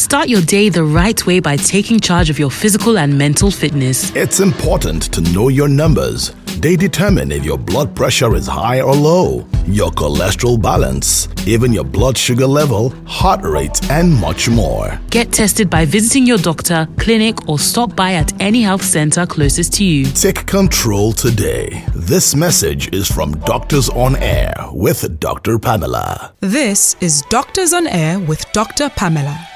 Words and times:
Start 0.00 0.30
your 0.30 0.40
day 0.40 0.70
the 0.70 0.82
right 0.82 1.26
way 1.26 1.40
by 1.40 1.56
taking 1.56 2.00
charge 2.00 2.30
of 2.30 2.38
your 2.38 2.50
physical 2.50 2.98
and 2.98 3.18
mental 3.18 3.50
fitness. 3.50 4.10
It's 4.16 4.40
important 4.40 5.12
to 5.12 5.20
know 5.20 5.48
your 5.48 5.68
numbers. 5.68 6.34
They 6.58 6.74
determine 6.74 7.30
if 7.30 7.44
your 7.44 7.58
blood 7.58 7.94
pressure 7.94 8.34
is 8.34 8.46
high 8.46 8.80
or 8.80 8.94
low, 8.94 9.46
your 9.66 9.90
cholesterol 9.90 10.60
balance, 10.60 11.28
even 11.46 11.74
your 11.74 11.84
blood 11.84 12.16
sugar 12.16 12.46
level, 12.46 12.94
heart 13.06 13.42
rate, 13.44 13.78
and 13.90 14.18
much 14.18 14.48
more. 14.48 14.98
Get 15.10 15.32
tested 15.32 15.68
by 15.68 15.84
visiting 15.84 16.26
your 16.26 16.38
doctor, 16.38 16.88
clinic, 16.96 17.46
or 17.46 17.58
stop 17.58 17.94
by 17.94 18.14
at 18.14 18.32
any 18.40 18.62
health 18.62 18.82
center 18.82 19.26
closest 19.26 19.74
to 19.74 19.84
you. 19.84 20.06
Take 20.06 20.46
control 20.46 21.12
today. 21.12 21.84
This 21.94 22.34
message 22.34 22.92
is 22.94 23.06
from 23.06 23.32
Doctors 23.40 23.90
on 23.90 24.16
Air 24.16 24.54
with 24.72 25.20
Dr. 25.20 25.58
Pamela. 25.58 26.32
This 26.40 26.96
is 27.02 27.20
Doctors 27.28 27.74
on 27.74 27.86
Air 27.86 28.18
with 28.18 28.50
Dr. 28.52 28.88
Pamela. 28.88 29.49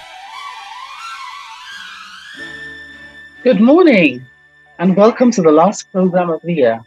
Good 3.44 3.60
morning 3.60 4.24
and 4.78 4.96
welcome 4.96 5.30
to 5.32 5.42
the 5.42 5.52
last 5.52 5.92
program 5.92 6.30
of 6.30 6.40
the 6.40 6.54
year. 6.54 6.80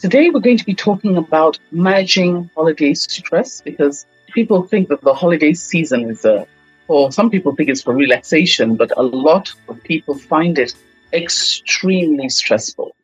Today 0.00 0.30
we're 0.30 0.40
going 0.40 0.58
to 0.58 0.64
be 0.64 0.74
talking 0.74 1.16
about 1.16 1.60
managing 1.70 2.50
holiday 2.56 2.92
stress 2.92 3.60
because 3.60 4.04
people 4.34 4.64
think 4.64 4.88
that 4.88 5.02
the 5.02 5.14
holiday 5.14 5.52
season 5.52 6.10
is 6.10 6.24
a, 6.24 6.44
or 6.88 7.12
some 7.12 7.30
people 7.30 7.54
think 7.54 7.68
it's 7.68 7.84
for 7.84 7.94
relaxation, 7.94 8.74
but 8.74 8.90
a 8.96 9.02
lot 9.04 9.54
of 9.68 9.80
people 9.84 10.18
find 10.18 10.58
it 10.58 10.74
extremely 11.12 12.28
stressful. 12.28 12.96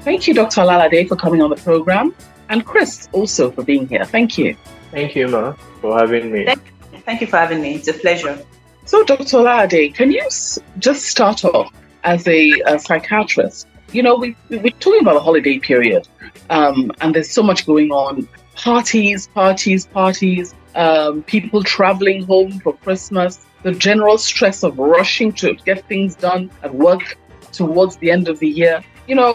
Thank 0.00 0.26
you, 0.26 0.32
Dr. 0.32 0.62
Lalade, 0.62 1.06
for 1.08 1.16
coming 1.16 1.42
on 1.42 1.50
the 1.50 1.56
program, 1.56 2.14
and 2.48 2.64
Kris 2.64 3.06
also 3.12 3.50
for 3.50 3.62
being 3.62 3.86
here. 3.86 4.06
Thank 4.06 4.38
you. 4.38 4.56
Thank 4.92 5.14
you, 5.14 5.28
Ma, 5.28 5.52
for 5.82 5.98
having 5.98 6.32
me. 6.32 6.46
Thank, 6.46 6.72
thank 7.04 7.20
you 7.20 7.26
for 7.26 7.36
having 7.36 7.60
me. 7.60 7.74
It's 7.74 7.88
a 7.88 7.92
pleasure. 7.92 8.42
So, 8.86 9.04
Dr. 9.04 9.38
Lalade, 9.38 9.94
can 9.94 10.10
you 10.12 10.22
s- 10.22 10.58
just 10.78 11.06
start 11.06 11.44
off 11.44 11.72
as 12.04 12.26
a, 12.28 12.52
a 12.66 12.78
psychiatrist? 12.78 13.66
You 13.92 14.02
know, 14.02 14.14
we, 14.16 14.36
we- 14.48 14.58
we're 14.58 14.70
talking 14.80 15.00
about 15.00 15.16
a 15.16 15.20
holiday 15.20 15.58
period, 15.58 16.06
um, 16.50 16.92
and 17.00 17.14
there's 17.14 17.30
so 17.30 17.42
much 17.42 17.66
going 17.66 17.90
on 17.90 18.28
parties, 18.54 19.26
parties, 19.28 19.86
parties, 19.86 20.54
um, 20.76 21.22
people 21.24 21.62
traveling 21.62 22.22
home 22.24 22.58
for 22.60 22.74
Christmas, 22.78 23.44
the 23.62 23.72
general 23.72 24.16
stress 24.18 24.62
of 24.62 24.78
rushing 24.78 25.32
to 25.32 25.54
get 25.54 25.84
things 25.88 26.14
done 26.14 26.50
at 26.62 26.74
work 26.74 27.18
towards 27.52 27.96
the 27.98 28.10
end 28.10 28.28
of 28.28 28.38
the 28.38 28.48
year. 28.48 28.82
You 29.08 29.16
know, 29.16 29.32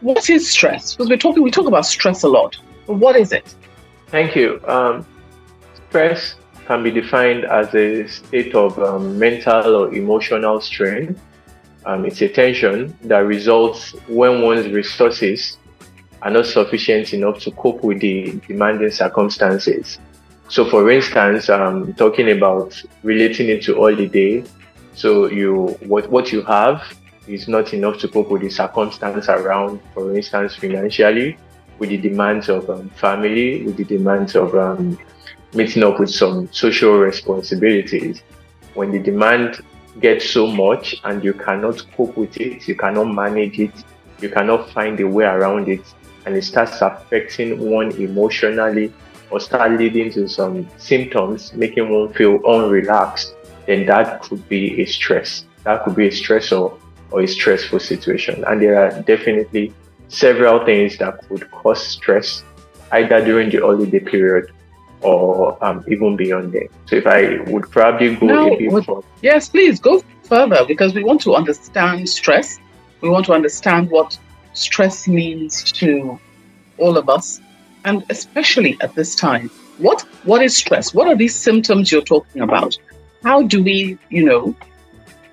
what 0.00 0.28
is 0.28 0.50
stress? 0.50 0.94
Because 0.94 1.08
we're 1.08 1.16
talking, 1.18 1.42
we 1.42 1.50
talk 1.50 1.66
about 1.66 1.86
stress 1.86 2.22
a 2.24 2.28
lot, 2.28 2.56
but 2.86 2.94
what 2.94 3.16
is 3.16 3.32
it? 3.32 3.54
Thank 4.08 4.34
you. 4.36 4.60
Um, 4.66 5.06
stress 5.88 6.34
can 6.66 6.82
be 6.82 6.90
defined 6.90 7.44
as 7.44 7.74
a 7.74 8.06
state 8.06 8.54
of 8.54 8.78
um, 8.78 9.18
mental 9.18 9.76
or 9.76 9.94
emotional 9.94 10.60
strain. 10.60 11.18
Um, 11.86 12.06
it's 12.06 12.22
a 12.22 12.28
tension 12.28 12.96
that 13.02 13.18
results 13.18 13.92
when 14.08 14.42
one's 14.42 14.68
resources 14.70 15.58
are 16.22 16.30
not 16.30 16.46
sufficient 16.46 17.12
enough 17.12 17.40
to 17.40 17.50
cope 17.52 17.84
with 17.84 18.00
the 18.00 18.40
demanding 18.48 18.90
circumstances. 18.90 19.98
So, 20.48 20.68
for 20.68 20.90
instance, 20.90 21.48
um, 21.48 21.92
talking 21.94 22.30
about 22.30 22.80
relating 23.02 23.48
it 23.48 23.62
to 23.64 23.74
holiday, 23.76 24.44
so 24.94 25.26
you 25.26 25.76
what 25.80 26.10
what 26.10 26.32
you 26.32 26.42
have 26.42 26.82
is 27.26 27.48
not 27.48 27.74
enough 27.74 27.98
to 27.98 28.08
cope 28.08 28.30
with 28.30 28.42
the 28.42 28.50
circumstance 28.50 29.28
around. 29.28 29.80
For 29.92 30.14
instance, 30.14 30.56
financially, 30.56 31.36
with 31.78 31.90
the 31.90 31.96
demands 31.96 32.48
of 32.48 32.68
um, 32.70 32.88
family, 32.90 33.62
with 33.64 33.76
the 33.76 33.84
demands 33.84 34.34
of 34.36 34.54
um, 34.54 34.98
meeting 35.54 35.82
up 35.82 36.00
with 36.00 36.10
some 36.10 36.52
social 36.52 36.98
responsibilities. 36.98 38.22
When 38.74 38.90
the 38.90 38.98
demand 38.98 39.60
gets 40.00 40.28
so 40.28 40.46
much 40.46 40.96
and 41.04 41.22
you 41.22 41.32
cannot 41.32 41.84
cope 41.96 42.16
with 42.16 42.36
it, 42.40 42.66
you 42.66 42.74
cannot 42.74 43.04
manage 43.04 43.60
it, 43.60 43.72
you 44.20 44.28
cannot 44.28 44.70
find 44.70 44.98
a 45.00 45.06
way 45.06 45.24
around 45.24 45.68
it, 45.68 45.82
and 46.26 46.36
it 46.36 46.42
starts 46.42 46.80
affecting 46.80 47.70
one 47.70 47.92
emotionally 47.92 48.92
or 49.30 49.40
start 49.40 49.72
leading 49.72 50.10
to 50.12 50.28
some 50.28 50.68
symptoms, 50.78 51.52
making 51.54 51.88
one 51.88 52.12
feel 52.12 52.38
unrelaxed, 52.40 53.34
then 53.66 53.86
that 53.86 54.22
could 54.22 54.46
be 54.48 54.80
a 54.80 54.86
stress. 54.86 55.44
That 55.64 55.84
could 55.84 55.96
be 55.96 56.08
a 56.08 56.10
stressor 56.10 56.78
or 57.10 57.20
a 57.22 57.26
stressful 57.28 57.80
situation. 57.80 58.44
And 58.46 58.60
there 58.60 58.78
are 58.78 59.02
definitely 59.02 59.72
several 60.08 60.64
things 60.64 60.98
that 60.98 61.26
could 61.28 61.50
cause 61.50 61.84
stress 61.86 62.44
either 62.92 63.24
during 63.24 63.50
the 63.50 63.58
holiday 63.58 63.98
period 64.00 64.52
or 65.04 65.62
um, 65.64 65.84
even 65.88 66.16
beyond 66.16 66.52
there. 66.52 66.68
So 66.86 66.96
if 66.96 67.06
I 67.06 67.40
would 67.50 67.70
probably 67.70 68.16
go 68.16 68.26
No, 68.26 68.54
a 68.54 68.58
bit 68.58 68.72
what- 68.72 68.84
for 68.84 69.04
Yes, 69.22 69.48
please 69.48 69.78
go 69.80 70.02
further 70.24 70.64
because 70.66 70.94
we 70.94 71.04
want 71.04 71.20
to 71.22 71.34
understand 71.34 72.08
stress. 72.08 72.58
We 73.00 73.08
want 73.10 73.26
to 73.26 73.32
understand 73.32 73.90
what 73.90 74.18
stress 74.54 75.06
means 75.06 75.62
to 75.72 76.18
all 76.78 76.96
of 76.96 77.08
us, 77.08 77.40
and 77.84 78.04
especially 78.10 78.76
at 78.80 78.94
this 78.94 79.14
time. 79.14 79.50
What 79.78 80.02
what 80.24 80.42
is 80.42 80.56
stress? 80.56 80.94
What 80.94 81.06
are 81.08 81.16
these 81.16 81.34
symptoms 81.34 81.90
you're 81.92 82.02
talking 82.02 82.42
about? 82.42 82.78
How 83.22 83.42
do 83.42 83.62
we, 83.62 83.98
you 84.10 84.24
know, 84.24 84.54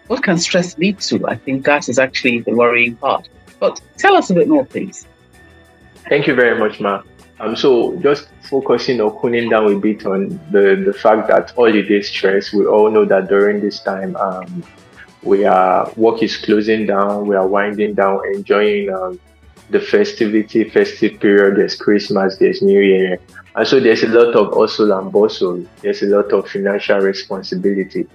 what 0.08 0.24
can 0.24 0.38
stress 0.38 0.78
lead 0.78 1.00
to? 1.02 1.26
I 1.28 1.36
think 1.36 1.66
that 1.66 1.88
is 1.90 2.00
actually 2.00 2.40
the 2.40 2.53
worrying 2.53 2.96
part. 2.96 3.30
But 3.59 3.80
tell 3.98 4.16
us 4.16 4.30
a 4.30 4.34
bit 4.34 4.48
more, 4.48 4.66
please. 4.66 5.06
Thank 6.09 6.28
you 6.28 6.36
very 6.36 6.58
much, 6.58 6.80
Ma. 6.80 7.03
Um, 7.41 7.56
so 7.56 7.96
just 7.97 8.28
focusing 8.44 9.02
or 9.02 9.19
cooling 9.19 9.50
down 9.50 9.74
a 9.74 9.79
bit 9.79 10.06
on 10.06 10.40
the, 10.52 10.84
the 10.85 10.94
fact 10.94 11.28
that 11.29 11.50
holiday 11.50 12.02
stress, 12.03 12.53
we 12.53 12.68
all 12.68 12.91
know 12.91 13.03
that 13.06 13.29
during 13.29 13.62
this 13.62 13.79
time, 13.79 14.16
um, 14.18 14.63
we 15.24 15.44
are 15.46 15.91
work 15.96 16.22
is 16.22 16.38
closing 16.38 16.85
down, 16.85 17.25
we 17.25 17.35
are 17.35 17.47
winding 17.47 17.96
down, 17.96 18.22
enjoying 18.35 18.94
um, 18.94 19.19
the 19.72 19.79
festivity, 19.79 20.69
festive 20.69 21.19
period. 21.19 21.57
There's 21.57 21.75
Christmas, 21.75 22.38
there's 22.38 22.62
New 22.62 22.79
Year, 22.79 23.18
and 23.56 23.68
so 23.68 23.79
there's 23.79 24.03
a 24.03 24.09
lot 24.09 24.35
of 24.35 24.53
hustle 24.53 24.91
and 24.91 25.12
bustle. 25.12 25.66
There's 25.81 26.03
a 26.03 26.08
lot 26.08 26.31
of 26.34 26.47
financial 26.47 27.00
responsibility. 27.00 28.06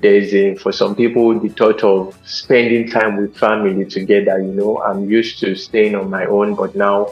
There's 0.00 0.32
a, 0.32 0.54
for 0.54 0.70
some 0.70 0.94
people 0.94 1.40
the 1.40 1.48
thought 1.48 1.82
of 1.82 2.16
spending 2.24 2.88
time 2.88 3.16
with 3.16 3.36
family 3.36 3.84
together. 3.86 4.38
You 4.40 4.52
know, 4.52 4.80
I'm 4.80 5.10
used 5.10 5.40
to 5.40 5.56
staying 5.56 5.96
on 5.96 6.10
my 6.10 6.26
own, 6.26 6.54
but 6.54 6.76
now 6.76 7.08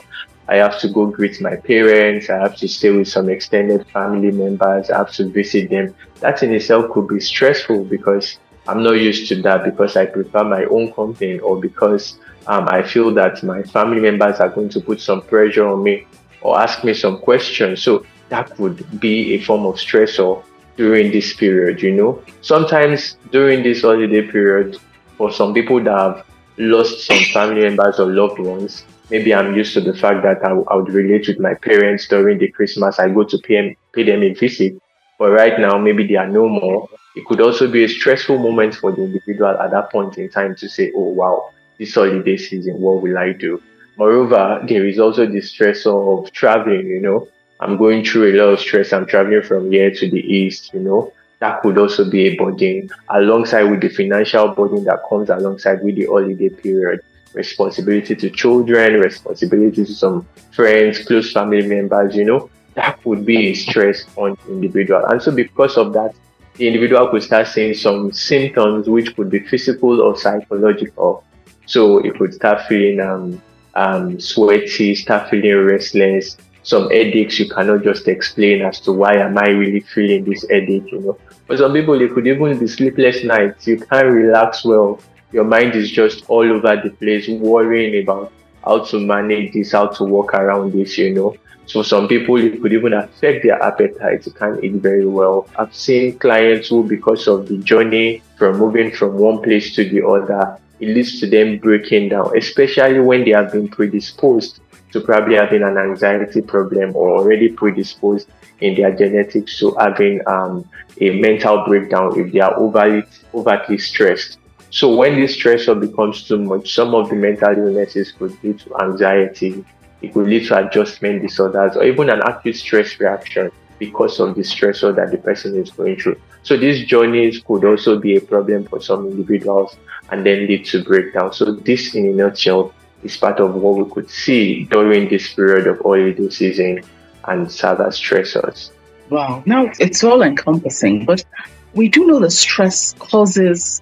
I 0.48 0.56
have 0.56 0.78
to 0.80 0.88
go 0.88 1.06
greet 1.06 1.40
my 1.40 1.56
parents. 1.56 2.30
I 2.30 2.38
have 2.38 2.56
to 2.56 2.68
stay 2.68 2.90
with 2.90 3.08
some 3.08 3.28
extended 3.28 3.86
family 3.88 4.30
members. 4.30 4.90
I 4.90 4.98
have 4.98 5.12
to 5.12 5.28
visit 5.28 5.70
them. 5.70 5.94
That 6.20 6.42
in 6.42 6.54
itself 6.54 6.90
could 6.92 7.08
be 7.08 7.20
stressful 7.20 7.84
because 7.84 8.38
I'm 8.68 8.82
not 8.82 8.92
used 8.92 9.28
to 9.28 9.42
that 9.42 9.64
because 9.64 9.96
I 9.96 10.06
prefer 10.06 10.44
my 10.44 10.64
own 10.64 10.92
company 10.92 11.38
or 11.38 11.60
because 11.60 12.18
um, 12.46 12.68
I 12.68 12.82
feel 12.82 13.12
that 13.14 13.42
my 13.42 13.62
family 13.62 14.00
members 14.00 14.40
are 14.40 14.48
going 14.48 14.68
to 14.70 14.80
put 14.80 15.00
some 15.00 15.22
pressure 15.22 15.66
on 15.66 15.82
me 15.82 16.06
or 16.40 16.58
ask 16.60 16.84
me 16.84 16.94
some 16.94 17.18
questions. 17.18 17.82
So 17.82 18.04
that 18.28 18.56
would 18.58 19.00
be 19.00 19.34
a 19.34 19.42
form 19.42 19.66
of 19.66 19.76
stressor 19.76 20.44
during 20.76 21.10
this 21.10 21.32
period, 21.34 21.82
you 21.82 21.92
know. 21.92 22.22
Sometimes 22.40 23.16
during 23.32 23.62
this 23.62 23.82
holiday 23.82 24.22
period, 24.22 24.78
for 25.16 25.32
some 25.32 25.54
people 25.54 25.82
that 25.82 25.98
have 25.98 26.26
lost 26.58 27.06
some 27.06 27.18
family 27.32 27.62
members 27.62 27.98
or 27.98 28.12
loved 28.12 28.38
ones, 28.38 28.84
maybe 29.10 29.34
I'm 29.34 29.54
used 29.56 29.74
to 29.74 29.80
the 29.80 29.94
fact 29.94 30.22
that 30.22 30.44
I, 30.44 30.50
I 30.50 30.76
would 30.76 30.92
relate 30.92 31.28
with 31.28 31.38
my 31.38 31.54
parents 31.54 32.08
during 32.08 32.38
the 32.38 32.50
Christmas. 32.50 32.98
I 32.98 33.08
go 33.08 33.24
to 33.24 33.38
pay, 33.38 33.56
'em- 33.58 33.74
pay 33.94 34.04
them 34.04 34.22
a 34.22 34.32
visit. 34.34 34.74
But 35.18 35.30
right 35.30 35.58
now, 35.58 35.78
maybe 35.78 36.06
they 36.06 36.16
are 36.16 36.28
no 36.28 36.48
more. 36.48 36.88
It 37.14 37.24
could 37.26 37.40
also 37.40 37.70
be 37.70 37.84
a 37.84 37.88
stressful 37.88 38.38
moment 38.38 38.74
for 38.74 38.92
the 38.92 39.02
individual 39.02 39.48
at 39.58 39.70
that 39.70 39.90
point 39.90 40.18
in 40.18 40.28
time 40.28 40.54
to 40.56 40.68
say, 40.68 40.92
oh, 40.94 41.08
wow, 41.08 41.44
this 41.78 41.94
holiday 41.94 42.36
season, 42.36 42.80
what 42.80 43.02
will 43.02 43.16
I 43.16 43.32
do? 43.32 43.62
Moreover, 43.96 44.62
there 44.68 44.84
is 44.86 44.98
also 44.98 45.26
the 45.26 45.40
stress 45.40 45.86
of 45.86 46.30
traveling, 46.32 46.86
you 46.86 47.00
know. 47.00 47.28
I'm 47.60 47.78
going 47.78 48.04
through 48.04 48.32
a 48.32 48.36
lot 48.36 48.52
of 48.52 48.60
stress. 48.60 48.92
I'm 48.92 49.06
traveling 49.06 49.42
from 49.42 49.70
here 49.72 49.90
to 49.90 50.10
the 50.10 50.20
east, 50.20 50.74
you 50.74 50.80
know. 50.80 51.12
That 51.40 51.62
could 51.62 51.78
also 51.78 52.08
be 52.10 52.26
a 52.26 52.36
burden 52.36 52.90
alongside 53.08 53.64
with 53.64 53.80
the 53.80 53.88
financial 53.88 54.48
burden 54.54 54.84
that 54.84 55.00
comes 55.08 55.30
alongside 55.30 55.82
with 55.82 55.96
the 55.96 56.06
holiday 56.06 56.50
period. 56.50 57.00
Responsibility 57.34 58.14
to 58.16 58.30
children, 58.30 58.94
responsibility 59.00 59.84
to 59.84 59.94
some 59.94 60.26
friends, 60.52 61.04
close 61.04 61.32
family 61.32 61.66
members, 61.66 62.16
you 62.16 62.24
know. 62.24 62.50
That 62.74 63.04
would 63.04 63.24
be 63.24 63.48
a 63.48 63.54
stress 63.54 64.04
on 64.16 64.36
the 64.44 64.52
individual. 64.52 65.04
And 65.06 65.20
so 65.20 65.32
because 65.32 65.76
of 65.76 65.92
that, 65.94 66.14
the 66.54 66.66
individual 66.66 67.08
could 67.08 67.22
start 67.22 67.48
seeing 67.48 67.74
some 67.74 68.12
symptoms 68.12 68.88
which 68.88 69.14
could 69.16 69.30
be 69.30 69.40
physical 69.40 70.00
or 70.00 70.16
psychological. 70.16 71.24
So 71.66 71.98
it 71.98 72.16
could 72.18 72.34
start 72.34 72.66
feeling 72.66 73.00
um, 73.00 73.42
um, 73.74 74.20
sweaty, 74.20 74.94
start 74.94 75.28
feeling 75.28 75.54
restless, 75.66 76.36
some 76.66 76.90
headaches 76.90 77.38
you 77.38 77.48
cannot 77.48 77.84
just 77.84 78.08
explain 78.08 78.62
as 78.62 78.80
to 78.80 78.92
why 78.92 79.14
am 79.14 79.38
I 79.38 79.50
really 79.50 79.80
feeling 79.80 80.24
this 80.24 80.44
headache, 80.50 80.90
you 80.90 81.00
know. 81.00 81.18
For 81.46 81.56
some 81.56 81.72
people, 81.72 82.00
it 82.00 82.12
could 82.12 82.26
even 82.26 82.58
be 82.58 82.66
sleepless 82.66 83.22
nights. 83.22 83.68
You 83.68 83.78
can't 83.78 84.08
relax 84.08 84.64
well. 84.64 84.98
Your 85.32 85.44
mind 85.44 85.74
is 85.74 85.90
just 85.90 86.24
all 86.28 86.50
over 86.50 86.80
the 86.82 86.90
place, 86.90 87.28
worrying 87.28 88.02
about 88.02 88.32
how 88.64 88.84
to 88.84 89.00
manage 89.00 89.52
this, 89.52 89.72
how 89.72 89.86
to 89.86 90.04
work 90.04 90.34
around 90.34 90.72
this, 90.72 90.98
you 90.98 91.14
know. 91.14 91.36
So 91.66 91.82
some 91.82 92.06
people 92.06 92.36
it 92.36 92.62
could 92.62 92.72
even 92.72 92.92
affect 92.92 93.42
their 93.42 93.60
appetite. 93.60 94.24
You 94.24 94.32
can't 94.32 94.62
eat 94.62 94.74
very 94.74 95.06
well. 95.06 95.48
I've 95.58 95.74
seen 95.74 96.18
clients 96.18 96.68
who, 96.68 96.84
because 96.84 97.26
of 97.26 97.48
the 97.48 97.58
journey 97.58 98.22
from 98.38 98.58
moving 98.58 98.92
from 98.92 99.18
one 99.18 99.42
place 99.42 99.74
to 99.74 99.88
the 99.88 100.06
other, 100.06 100.58
it 100.78 100.88
leads 100.88 101.18
to 101.20 101.28
them 101.28 101.58
breaking 101.58 102.10
down, 102.10 102.36
especially 102.36 103.00
when 103.00 103.24
they 103.24 103.32
have 103.32 103.50
been 103.50 103.66
predisposed 103.66 104.60
to 104.92 105.00
probably 105.00 105.34
having 105.36 105.62
an 105.62 105.76
anxiety 105.76 106.40
problem 106.40 106.94
or 106.94 107.16
already 107.16 107.48
predisposed 107.48 108.28
in 108.60 108.74
their 108.74 108.94
genetics 108.94 109.58
to 109.58 109.74
having 109.78 110.26
um, 110.28 110.68
a 111.00 111.10
mental 111.20 111.64
breakdown 111.66 112.18
if 112.18 112.32
they 112.32 112.40
are 112.40 112.56
overly 112.56 113.02
overtly 113.34 113.78
stressed. 113.78 114.38
So 114.76 114.94
when 114.94 115.18
this 115.18 115.34
stressor 115.34 115.80
becomes 115.80 116.24
too 116.28 116.36
much, 116.36 116.74
some 116.74 116.94
of 116.94 117.08
the 117.08 117.14
mental 117.14 117.48
illnesses 117.48 118.12
could 118.12 118.36
lead 118.44 118.58
to 118.58 118.76
anxiety, 118.76 119.64
it 120.02 120.12
could 120.12 120.26
lead 120.26 120.48
to 120.48 120.66
adjustment 120.66 121.22
disorders 121.22 121.78
or 121.78 121.84
even 121.84 122.10
an 122.10 122.20
acute 122.20 122.56
stress 122.56 123.00
reaction 123.00 123.50
because 123.78 124.20
of 124.20 124.34
the 124.34 124.42
stressor 124.42 124.94
that 124.94 125.12
the 125.12 125.16
person 125.16 125.56
is 125.56 125.70
going 125.70 125.98
through. 125.98 126.20
So 126.42 126.58
these 126.58 126.84
journeys 126.84 127.40
could 127.40 127.64
also 127.64 127.98
be 127.98 128.16
a 128.16 128.20
problem 128.20 128.66
for 128.66 128.82
some 128.82 129.06
individuals 129.06 129.78
and 130.10 130.26
then 130.26 130.46
lead 130.46 130.66
to 130.66 130.84
breakdown. 130.84 131.32
So 131.32 131.52
this 131.52 131.94
in 131.94 132.10
a 132.10 132.12
nutshell 132.12 132.74
is 133.02 133.16
part 133.16 133.40
of 133.40 133.54
what 133.54 133.82
we 133.82 133.90
could 133.90 134.10
see 134.10 134.64
during 134.64 135.08
this 135.08 135.32
period 135.32 135.68
of 135.68 135.78
holiday 135.78 136.28
season 136.28 136.82
and 137.24 137.46
as 137.46 137.54
stressors. 137.56 138.72
Wow. 139.08 139.42
Now 139.46 139.70
it's 139.78 140.04
all 140.04 140.20
encompassing, 140.20 141.06
but 141.06 141.24
we 141.72 141.88
do 141.88 142.06
know 142.06 142.20
that 142.20 142.32
stress 142.32 142.92
causes 142.98 143.80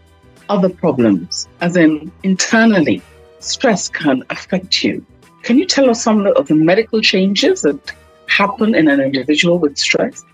other 0.49 0.69
problems, 0.69 1.49
as 1.61 1.77
in 1.77 2.11
internally, 2.23 3.03
stress 3.41 3.89
can 3.89 4.23
affect 4.31 4.83
you. 4.83 5.05
Can 5.43 5.59
you 5.59 5.67
tell 5.67 5.91
us 5.91 6.03
some 6.03 6.27
of 6.27 6.49
the 6.49 6.55
medical 6.55 7.01
changes 7.01 7.63
that 7.63 7.93
happen 8.27 8.75
in 8.75 8.89
an 8.89 9.01
individual 9.01 9.59
with 9.59 9.77
stress? 9.77 10.25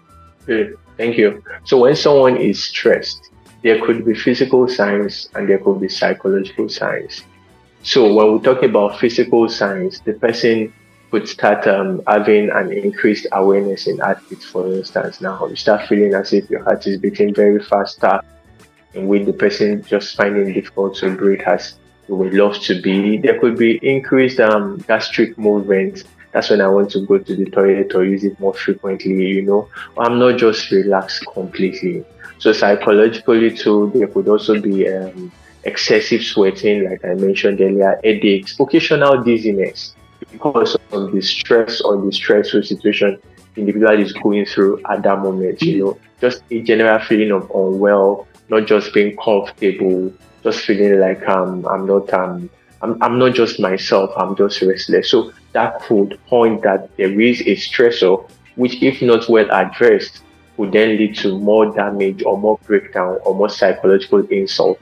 Good, 0.47 0.79
thank 0.97 1.19
you. 1.19 1.43
So, 1.65 1.79
when 1.79 1.97
someone 1.97 2.37
is 2.37 2.63
stressed, 2.63 3.31
there 3.63 3.85
could 3.85 4.05
be 4.05 4.15
physical 4.15 4.69
signs 4.69 5.29
and 5.35 5.49
there 5.49 5.59
could 5.59 5.81
be 5.81 5.89
psychological 5.89 6.69
signs. 6.69 7.25
So, 7.83 8.13
when 8.13 8.33
we 8.35 8.41
talk 8.41 8.63
about 8.63 9.01
physical 9.01 9.49
signs, 9.49 10.01
the 10.01 10.15
person 10.15 10.73
could 11.11 11.29
start 11.29 11.67
um, 11.67 12.03
having 12.07 12.51
an 12.51 12.73
increased 12.73 13.27
awareness 13.33 13.87
in 13.87 13.99
heartbeat, 13.99 14.43
for 14.43 14.67
instance. 14.73 15.21
Now, 15.21 15.47
you 15.47 15.57
start 15.57 15.89
feeling 15.89 16.15
as 16.15 16.33
if 16.33 16.49
your 16.49 16.63
heart 16.63 16.87
is 16.87 16.99
beating 16.99 17.35
very 17.35 17.63
faster, 17.63 18.21
in 18.95 19.07
which 19.09 19.27
the 19.27 19.33
person 19.33 19.83
just 19.85 20.17
finding 20.17 20.49
it 20.49 20.53
difficult 20.55 20.97
to 20.97 21.15
breathe 21.15 21.43
as 21.43 21.75
we 22.09 22.17
would 22.17 22.35
love 22.35 22.59
to 22.61 22.81
be. 22.81 23.19
There 23.19 23.39
could 23.39 23.57
be 23.57 23.79
increased 23.83 24.41
um, 24.41 24.79
gastric 24.89 25.39
movement. 25.39 26.05
That's 26.33 26.51
when 26.51 26.61
I 26.61 26.69
want 26.69 26.91
to 26.93 27.07
go 27.07 27.19
to 27.19 27.37
the 27.37 27.47
toilet 27.47 27.95
or 27.95 28.05
use 28.05 28.25
it 28.25 28.39
more 28.39 28.55
frequently, 28.55 29.27
you 29.27 29.43
know. 29.43 29.69
I'm 29.99 30.19
not 30.19 30.39
just 30.39 30.71
relaxed 30.71 31.25
completely. 31.33 32.05
So 32.39 32.53
psychologically 32.53 33.57
too, 33.57 33.91
there 33.95 34.07
could 34.07 34.29
also 34.29 34.61
be 34.61 34.89
um, 34.89 35.33
excessive 35.65 36.23
sweating, 36.23 36.89
like 36.89 37.05
I 37.05 37.15
mentioned 37.15 37.61
earlier, 37.61 38.01
headaches, 38.03 38.59
occasional 38.59 39.23
dizziness 39.23 39.95
because 40.33 40.77
of 40.93 41.13
the 41.13 41.21
stress 41.21 41.81
or 41.81 42.01
the 42.01 42.13
stressful 42.13 42.63
situation 42.63 43.21
individual 43.57 43.99
is 43.99 44.13
going 44.13 44.47
through 44.47 44.81
at 44.89 45.03
that 45.03 45.19
moment, 45.19 45.61
you 45.63 45.85
know. 45.85 45.99
Just 46.21 46.43
a 46.51 46.61
general 46.63 46.99
feeling 47.01 47.33
of 47.33 47.51
unwell, 47.51 48.27
not 48.51 48.67
just 48.67 48.93
being 48.93 49.17
comfortable, 49.17 50.13
just 50.43 50.65
feeling 50.65 51.01
like 51.01 51.27
um, 51.29 51.67
I'm 51.67 51.87
not 51.87 52.13
um, 52.13 52.51
I'm, 52.83 53.01
I'm 53.03 53.19
not 53.19 53.35
just 53.35 53.61
myself, 53.61 54.11
I'm 54.17 54.37
just 54.37 54.61
restless. 54.63 55.11
So 55.11 55.33
that 55.53 55.81
could 55.83 56.19
point 56.27 56.63
that 56.63 56.95
there 56.97 57.21
is 57.21 57.41
a 57.43 57.57
stressor, 57.57 58.29
which 58.57 58.83
if 58.83 59.03
not 59.03 59.29
well 59.29 59.49
addressed, 59.51 60.23
would 60.57 60.73
then 60.73 60.97
lead 60.97 61.17
to 61.17 61.39
more 61.39 61.73
damage 61.75 62.23
or 62.25 62.39
more 62.39 62.59
breakdown 62.67 63.19
or 63.25 63.35
more 63.35 63.49
psychological 63.49 64.27
insult 64.27 64.79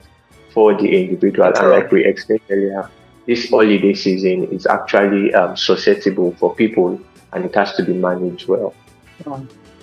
for 0.53 0.73
the 0.73 1.03
individual. 1.03 1.51
And 1.55 1.69
like 1.69 1.91
we 1.91 2.05
explained 2.05 2.41
earlier, 2.49 2.89
this 3.25 3.49
holiday 3.49 3.93
season 3.93 4.45
is 4.45 4.65
actually 4.65 5.33
um, 5.33 5.55
susceptible 5.55 6.35
for 6.39 6.55
people 6.55 6.99
and 7.33 7.45
it 7.45 7.53
has 7.55 7.75
to 7.75 7.83
be 7.83 7.93
managed 7.93 8.47
well. 8.47 8.73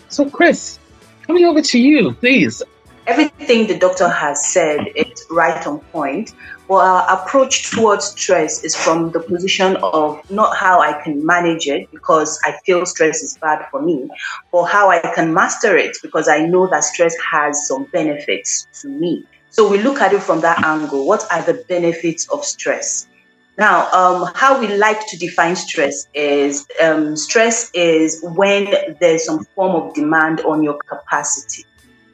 So, 0.09 0.29
Kris, 0.29 0.79
coming 1.23 1.45
over 1.45 1.63
to 1.63 1.79
you, 1.79 2.13
please 2.15 2.63
everything 3.07 3.67
the 3.67 3.79
doctor 3.79 4.09
has 4.09 4.45
said 4.47 4.81
is 4.95 5.25
right 5.31 5.67
on 5.67 5.81
point. 5.93 6.35
But 6.69 6.79
our 6.79 7.23
approach 7.23 7.71
towards 7.71 8.07
stress 8.07 8.65
is 8.65 8.75
from 8.75 9.13
the 9.13 9.21
position 9.21 9.77
of 9.77 10.29
not 10.31 10.57
how 10.57 10.81
I 10.81 11.01
can 11.03 11.25
manage 11.25 11.69
it 11.69 11.89
because 11.93 12.41
I 12.45 12.59
feel 12.67 12.85
stress 12.87 13.23
is 13.23 13.39
bad 13.41 13.67
for 13.71 13.81
me, 13.81 14.11
but 14.51 14.65
how 14.65 14.91
I 14.91 14.99
can 15.15 15.33
master 15.33 15.77
it 15.77 15.97
because 16.03 16.29
I 16.29 16.45
know 16.45 16.67
that 16.69 16.83
stress 16.83 17.15
has 17.33 17.69
some 17.69 17.85
benefits 17.93 18.67
to 18.83 18.89
me. 18.89 19.25
So 19.51 19.71
we 19.71 19.79
look 19.79 20.01
at 20.01 20.13
it 20.13 20.23
from 20.23 20.41
that 20.41 20.65
angle. 20.65 21.07
What 21.07 21.25
are 21.31 21.43
the 21.43 21.65
benefits 21.69 22.29
of 22.31 22.45
stress? 22.45 23.07
Now, 23.59 23.91
um, 23.93 24.33
how 24.35 24.61
we 24.61 24.67
like 24.77 25.07
to 25.07 25.17
define 25.17 25.55
stress 25.55 26.09
is 26.15 26.67
um, 26.83 27.17
stress 27.17 27.71
is 27.75 28.21
when 28.23 28.97
there's 29.01 29.25
some 29.25 29.45
form 29.55 29.77
of 29.77 29.95
demand 29.95 30.41
on 30.41 30.63
your 30.63 30.79
capacity 30.89 31.65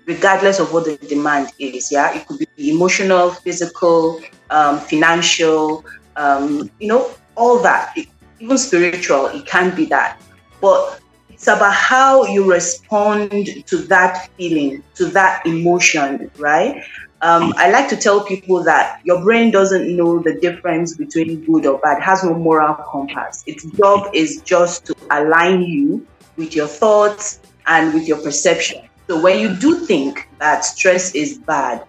regardless 0.07 0.59
of 0.59 0.73
what 0.73 0.85
the 0.85 0.97
demand 1.09 1.53
is. 1.59 1.91
Yeah, 1.91 2.15
it 2.15 2.27
could 2.27 2.39
be 2.57 2.71
emotional, 2.71 3.31
physical, 3.31 4.21
um, 4.51 4.79
financial, 4.81 5.85
um, 6.17 6.71
you 6.81 6.89
know, 6.89 7.11
all 7.37 7.63
that. 7.63 7.93
It, 7.97 8.09
even 8.41 8.59
spiritual, 8.59 9.27
it 9.27 9.47
can 9.47 9.75
be 9.75 9.85
that. 9.87 10.21
But 10.61 11.01
it's 11.31 11.47
about 11.47 11.75
how 11.75 12.25
you 12.25 12.51
respond 12.51 13.49
to 13.67 13.77
that 13.79 14.29
feeling, 14.37 14.83
to 14.97 15.07
that 15.07 15.47
emotion, 15.47 16.31
right? 16.39 16.83
Um, 17.23 17.55
I 17.57 17.71
like 17.71 17.89
to 17.91 17.97
tell 17.97 18.25
people 18.25 18.65
that 18.65 19.01
your 19.05 19.23
brain 19.23 19.53
doesn't 19.53 19.97
know 19.97 20.19
the 20.19 20.35
difference 20.41 20.97
between 20.97 21.45
good 21.45 21.67
or 21.67 21.79
bad, 21.79 21.99
it 21.99 22.03
has 22.03 22.25
no 22.25 22.35
moral 22.35 22.75
compass. 22.75 23.45
Its 23.47 23.65
job 23.77 24.11
is 24.13 24.43
just 24.43 24.87
to 24.87 24.97
align 25.13 25.63
you 25.63 26.05
with 26.37 26.57
your 26.57 26.67
thoughts 26.67 27.39
and 27.67 27.95
with 27.95 28.09
your 28.09 28.19
perception. 28.19 28.89
So 29.09 29.21
when 29.21 29.39
you 29.39 29.55
do 29.57 29.85
think 29.87 30.29
that 30.39 30.65
stress 30.65 31.15
is 31.15 31.39
bad, 31.39 31.85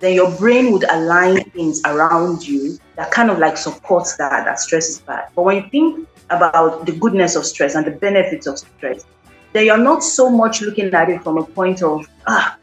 then 0.00 0.14
your 0.14 0.30
brain 0.36 0.72
would 0.72 0.84
align 0.90 1.42
things 1.50 1.80
around 1.84 2.46
you 2.46 2.78
that 2.96 3.10
kind 3.10 3.30
of 3.30 3.38
like 3.38 3.56
supports 3.56 4.16
that 4.16 4.44
that 4.44 4.60
stress 4.60 4.88
is 4.88 4.98
bad. 5.00 5.28
But 5.34 5.42
when 5.42 5.56
you 5.56 5.70
think 5.70 6.08
about 6.30 6.86
the 6.86 6.92
goodness 6.92 7.36
of 7.36 7.46
stress 7.46 7.74
and 7.74 7.86
the 7.86 7.90
benefits 7.90 8.46
of 8.46 8.58
stress, 8.58 9.04
then 9.52 9.66
you're 9.66 9.78
not 9.78 10.02
so 10.02 10.30
much 10.30 10.60
looking 10.60 10.92
at 10.94 11.08
it 11.08 11.22
from 11.22 11.38
a 11.38 11.44
point 11.44 11.82
of 11.82 12.06
ah, 12.26 12.56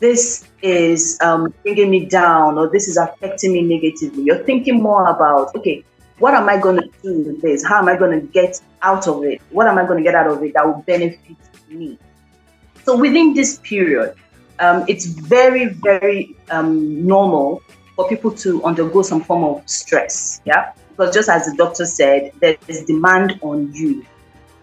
this 0.00 0.48
is 0.62 1.18
um, 1.22 1.54
bringing 1.62 1.90
me 1.90 2.06
down 2.06 2.58
or 2.58 2.68
this 2.68 2.88
is 2.88 2.96
affecting 2.96 3.52
me 3.52 3.62
negatively. 3.62 4.24
You're 4.24 4.44
thinking 4.44 4.82
more 4.82 5.06
about 5.06 5.54
okay, 5.54 5.84
what 6.18 6.34
am 6.34 6.48
I 6.48 6.58
going 6.58 6.76
to 6.76 6.90
do 7.02 7.18
with 7.22 7.40
this? 7.40 7.64
How 7.64 7.78
am 7.78 7.88
I 7.88 7.96
going 7.96 8.20
to 8.20 8.26
get 8.26 8.60
out 8.82 9.08
of 9.08 9.24
it? 9.24 9.40
What 9.50 9.68
am 9.68 9.78
I 9.78 9.86
going 9.86 9.98
to 9.98 10.04
get 10.04 10.14
out 10.14 10.26
of 10.26 10.42
it 10.42 10.54
that 10.54 10.66
will 10.66 10.82
benefit 10.86 11.36
me? 11.68 11.98
So 12.84 12.96
within 12.96 13.32
this 13.32 13.58
period, 13.58 14.14
um, 14.58 14.84
it's 14.88 15.06
very, 15.06 15.66
very 15.66 16.36
um, 16.50 17.06
normal 17.06 17.62
for 17.96 18.08
people 18.08 18.30
to 18.32 18.62
undergo 18.64 19.02
some 19.02 19.22
form 19.22 19.44
of 19.44 19.68
stress. 19.68 20.42
Yeah, 20.44 20.72
because 20.90 21.14
just 21.14 21.28
as 21.28 21.46
the 21.46 21.56
doctor 21.56 21.86
said, 21.86 22.32
there 22.40 22.56
is 22.68 22.84
demand 22.84 23.38
on 23.42 23.72
you. 23.72 24.04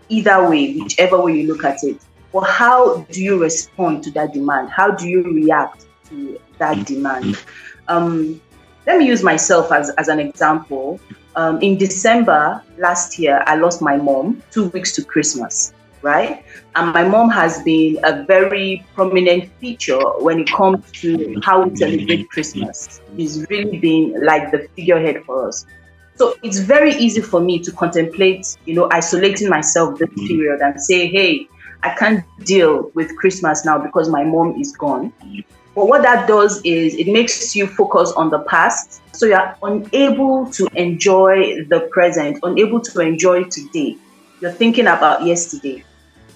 Either 0.10 0.50
way, 0.50 0.78
whichever 0.78 1.22
way 1.22 1.40
you 1.40 1.48
look 1.48 1.64
at 1.64 1.84
it. 1.84 2.00
But 2.34 2.42
how 2.42 3.06
do 3.12 3.24
you 3.24 3.42
respond 3.42 4.04
to 4.04 4.12
that 4.12 4.34
demand? 4.34 4.70
How 4.70 4.92
do 4.92 5.08
you 5.08 5.24
react 5.24 5.86
to 6.10 6.40
that 6.58 6.86
demand? 6.86 7.44
Um, 7.88 8.42
let 8.86 9.00
me 9.00 9.08
use 9.08 9.24
myself 9.24 9.72
as, 9.72 9.90
as 9.92 10.10
an 10.10 10.20
example. 10.20 11.00
Um, 11.36 11.62
in 11.62 11.78
December 11.78 12.62
last 12.78 13.18
year, 13.18 13.44
I 13.48 13.56
lost 13.56 13.82
my 13.82 13.96
mom 13.96 14.44
two 14.52 14.68
weeks 14.70 14.94
to 14.96 15.04
Christmas 15.04 15.74
right? 16.02 16.44
And 16.76 16.94
my 16.94 17.08
mom 17.08 17.30
has 17.30 17.62
been 17.64 18.00
a 18.04 18.24
very 18.24 18.86
prominent 18.96 19.52
feature 19.60 20.00
when 20.20 20.40
it 20.40 20.50
comes 20.52 20.90
to 21.02 21.40
how 21.44 21.66
we 21.66 21.76
celebrate 21.76 22.30
Christmas. 22.30 23.02
She's 23.18 23.46
really 23.50 23.78
been 23.78 24.24
like 24.24 24.52
the 24.52 24.68
figurehead 24.76 25.24
for 25.26 25.48
us. 25.48 25.66
So 26.16 26.36
it's 26.44 26.60
very 26.60 26.94
easy 26.96 27.22
for 27.22 27.40
me 27.40 27.60
to 27.60 27.72
contemplate, 27.72 28.58
you 28.66 28.76
know, 28.76 28.90
isolating 28.92 29.50
myself 29.50 29.98
this 29.98 30.10
mm-hmm. 30.10 30.28
period 30.28 30.62
and 30.62 30.80
say, 30.80 31.08
hey, 31.08 31.48
I 31.84 31.96
can't 31.96 32.24
deal 32.44 32.92
with 32.94 33.16
Christmas 33.18 33.66
now 33.66 33.80
because 33.80 34.10
my 34.10 34.24
mom 34.24 34.60
is 34.60 34.76
gone. 34.78 35.12
But 35.74 35.88
what 35.88 36.02
that 36.04 36.28
does 36.28 36.62
is 36.64 36.96
it 36.96 37.08
makes 37.08 37.56
you 37.56 37.66
focus 37.66 38.12
on 38.12 38.30
the 38.30 38.40
past. 38.40 39.02
So 39.16 39.26
you're 39.26 39.56
unable 39.64 40.52
to 40.52 40.68
enjoy 40.76 41.64
the 41.70 41.88
present, 41.92 42.40
unable 42.44 42.82
to 42.82 43.00
enjoy 43.00 43.46
today. 43.46 43.98
You're 44.42 44.52
thinking 44.52 44.88
about 44.88 45.26
yesterday. 45.26 45.84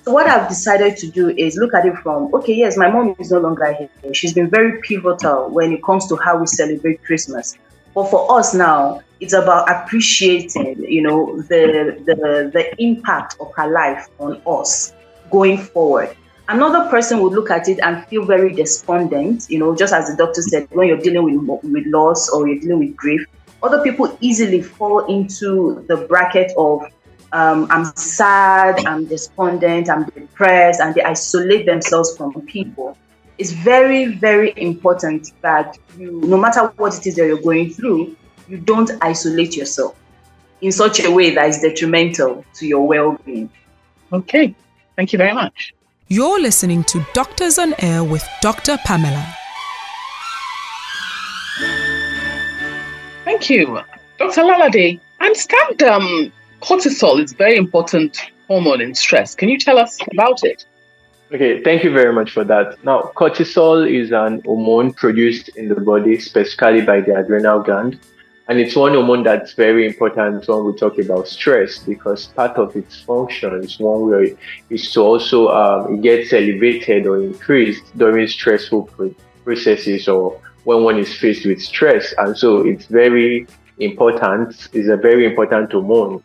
So 0.06 0.12
what 0.12 0.28
I've 0.28 0.48
decided 0.48 0.98
to 0.98 1.08
do 1.08 1.30
is 1.30 1.58
look 1.58 1.74
at 1.74 1.84
it 1.84 1.96
from 1.98 2.32
okay, 2.36 2.54
yes, 2.54 2.78
my 2.78 2.88
mom 2.92 3.16
is 3.18 3.32
no 3.32 3.40
longer 3.40 3.74
here. 3.74 4.14
She's 4.14 4.34
been 4.34 4.52
very 4.52 4.80
pivotal 4.82 5.50
when 5.50 5.74
it 5.74 5.84
comes 5.84 6.08
to 6.10 6.16
how 6.18 6.38
we 6.38 6.46
celebrate 6.46 7.04
Christmas. 7.04 7.58
But 7.96 8.12
for 8.12 8.32
us 8.38 8.54
now, 8.54 9.02
it's 9.20 9.34
about 9.34 9.68
appreciating, 9.68 10.86
you 10.88 11.02
know, 11.02 11.42
the 11.42 12.00
the 12.06 12.52
the 12.54 12.76
impact 12.78 13.38
of 13.40 13.52
her 13.56 13.68
life 13.68 14.08
on 14.20 14.40
us 14.46 14.94
going 15.32 15.58
forward. 15.58 16.16
Another 16.50 16.88
person 16.92 17.20
would 17.22 17.34
look 17.34 17.50
at 17.50 17.68
it 17.68 17.80
and 17.82 18.06
feel 18.06 18.26
very 18.26 18.54
despondent, 18.54 19.48
you 19.50 19.58
know, 19.58 19.76
just 19.76 19.92
as 19.92 20.08
the 20.08 20.16
doctor 20.16 20.44
said, 20.44 20.68
when 20.70 20.88
you're 20.88 21.02
dealing 21.02 21.50
with 21.50 21.64
with 21.64 21.86
loss 21.88 22.30
or 22.30 22.48
you're 22.48 22.60
dealing 22.60 22.78
with 22.78 22.96
grief. 22.96 23.26
Other 23.64 23.82
people 23.82 24.16
easily 24.22 24.62
fall 24.62 25.00
into 25.08 25.84
the 25.88 25.98
bracket 25.98 26.52
of 26.58 26.84
um, 27.36 27.68
I'm 27.70 27.84
sad, 27.98 28.86
I'm 28.86 29.06
despondent, 29.08 29.90
I'm 29.90 30.06
depressed, 30.06 30.80
and 30.80 30.96
they 30.96 31.02
isolate 31.02 31.66
themselves 31.66 32.16
from 32.16 32.32
people. 32.44 32.98
It's 33.38 33.52
very, 33.52 34.06
very 34.06 34.54
important 34.56 35.34
that 35.42 35.78
you, 35.98 36.22
no 36.22 36.38
matter 36.38 36.68
what 36.78 36.98
it 36.98 37.06
is 37.06 37.16
that 37.16 37.28
you're 37.28 37.42
going 37.42 37.72
through, 37.72 38.16
you 38.48 38.58
don't 38.58 38.90
isolate 39.02 39.58
yourself 39.58 39.98
in 40.62 40.72
such 40.72 41.04
a 41.04 41.12
way 41.12 41.32
that 41.32 41.50
is 41.50 41.60
detrimental 41.60 42.46
to 42.54 42.66
your 42.66 42.88
well 42.88 43.20
being. 43.26 43.50
Okay, 44.14 44.56
thank 44.96 45.12
you 45.12 45.18
very 45.18 45.34
much. 45.34 45.74
You're 46.08 46.40
listening 46.40 46.86
to 46.86 47.06
Doctors 47.14 47.60
on 47.60 47.76
Air 47.80 48.02
with 48.02 48.26
Dr. 48.42 48.78
Pamela. 48.86 49.36
Thank 53.26 53.50
you. 53.50 53.82
Dr. 54.20 54.44
Lalade, 54.44 55.02
I 55.20 55.26
understand 55.26 55.84
um, 55.84 56.32
cortisol 56.62 57.24
is 57.24 57.34
very 57.34 57.56
important 57.58 58.18
hormone 58.48 58.82
in 58.82 58.94
stress. 58.96 59.36
Can 59.36 59.50
you 59.50 59.58
tell 59.58 59.78
us 59.78 59.98
about 60.12 60.44
it? 60.44 60.66
Okay, 61.34 61.64
thank 61.64 61.84
you 61.84 61.92
very 61.92 62.14
much 62.14 62.32
for 62.32 62.44
that. 62.44 62.84
Now, 62.84 63.12
cortisol 63.16 63.90
is 63.90 64.12
an 64.12 64.42
hormone 64.46 64.94
produced 64.94 65.50
in 65.50 65.70
the 65.70 65.76
body 65.76 66.20
specifically 66.20 66.82
by 66.82 67.02
the 67.02 67.16
adrenal 67.16 67.62
gland. 67.62 68.00
And 68.48 68.60
it's 68.60 68.76
one 68.76 68.94
hormone 68.94 69.24
that's 69.24 69.54
very 69.54 69.88
important 69.88 70.48
when 70.48 70.66
we 70.66 70.76
talk 70.78 71.00
about 71.00 71.28
stress 71.28 71.80
because 71.80 72.28
part 72.28 72.58
of 72.58 72.76
its 72.76 73.02
functions, 73.02 73.80
one 73.80 74.08
way 74.08 74.38
is 74.70 74.92
to 74.92 75.02
also 75.02 75.48
um, 75.48 75.96
it 75.96 76.02
gets 76.04 76.32
elevated 76.32 77.08
or 77.08 77.24
increased 77.24 77.84
during 77.98 78.28
stressful 78.28 78.88
processes 79.44 80.08
or 80.08 80.40
when 80.64 80.84
one 80.84 81.00
is 81.00 81.12
faced 81.18 81.48
with 81.48 81.60
stress. 81.60 82.14
And 82.20 82.38
so 82.38 82.62
it's 82.62 82.86
very 82.86 83.48
important, 83.80 84.70
it's 84.74 84.90
a 84.90 84.98
very 84.98 85.26
important 85.26 85.72
hormone 85.72 86.24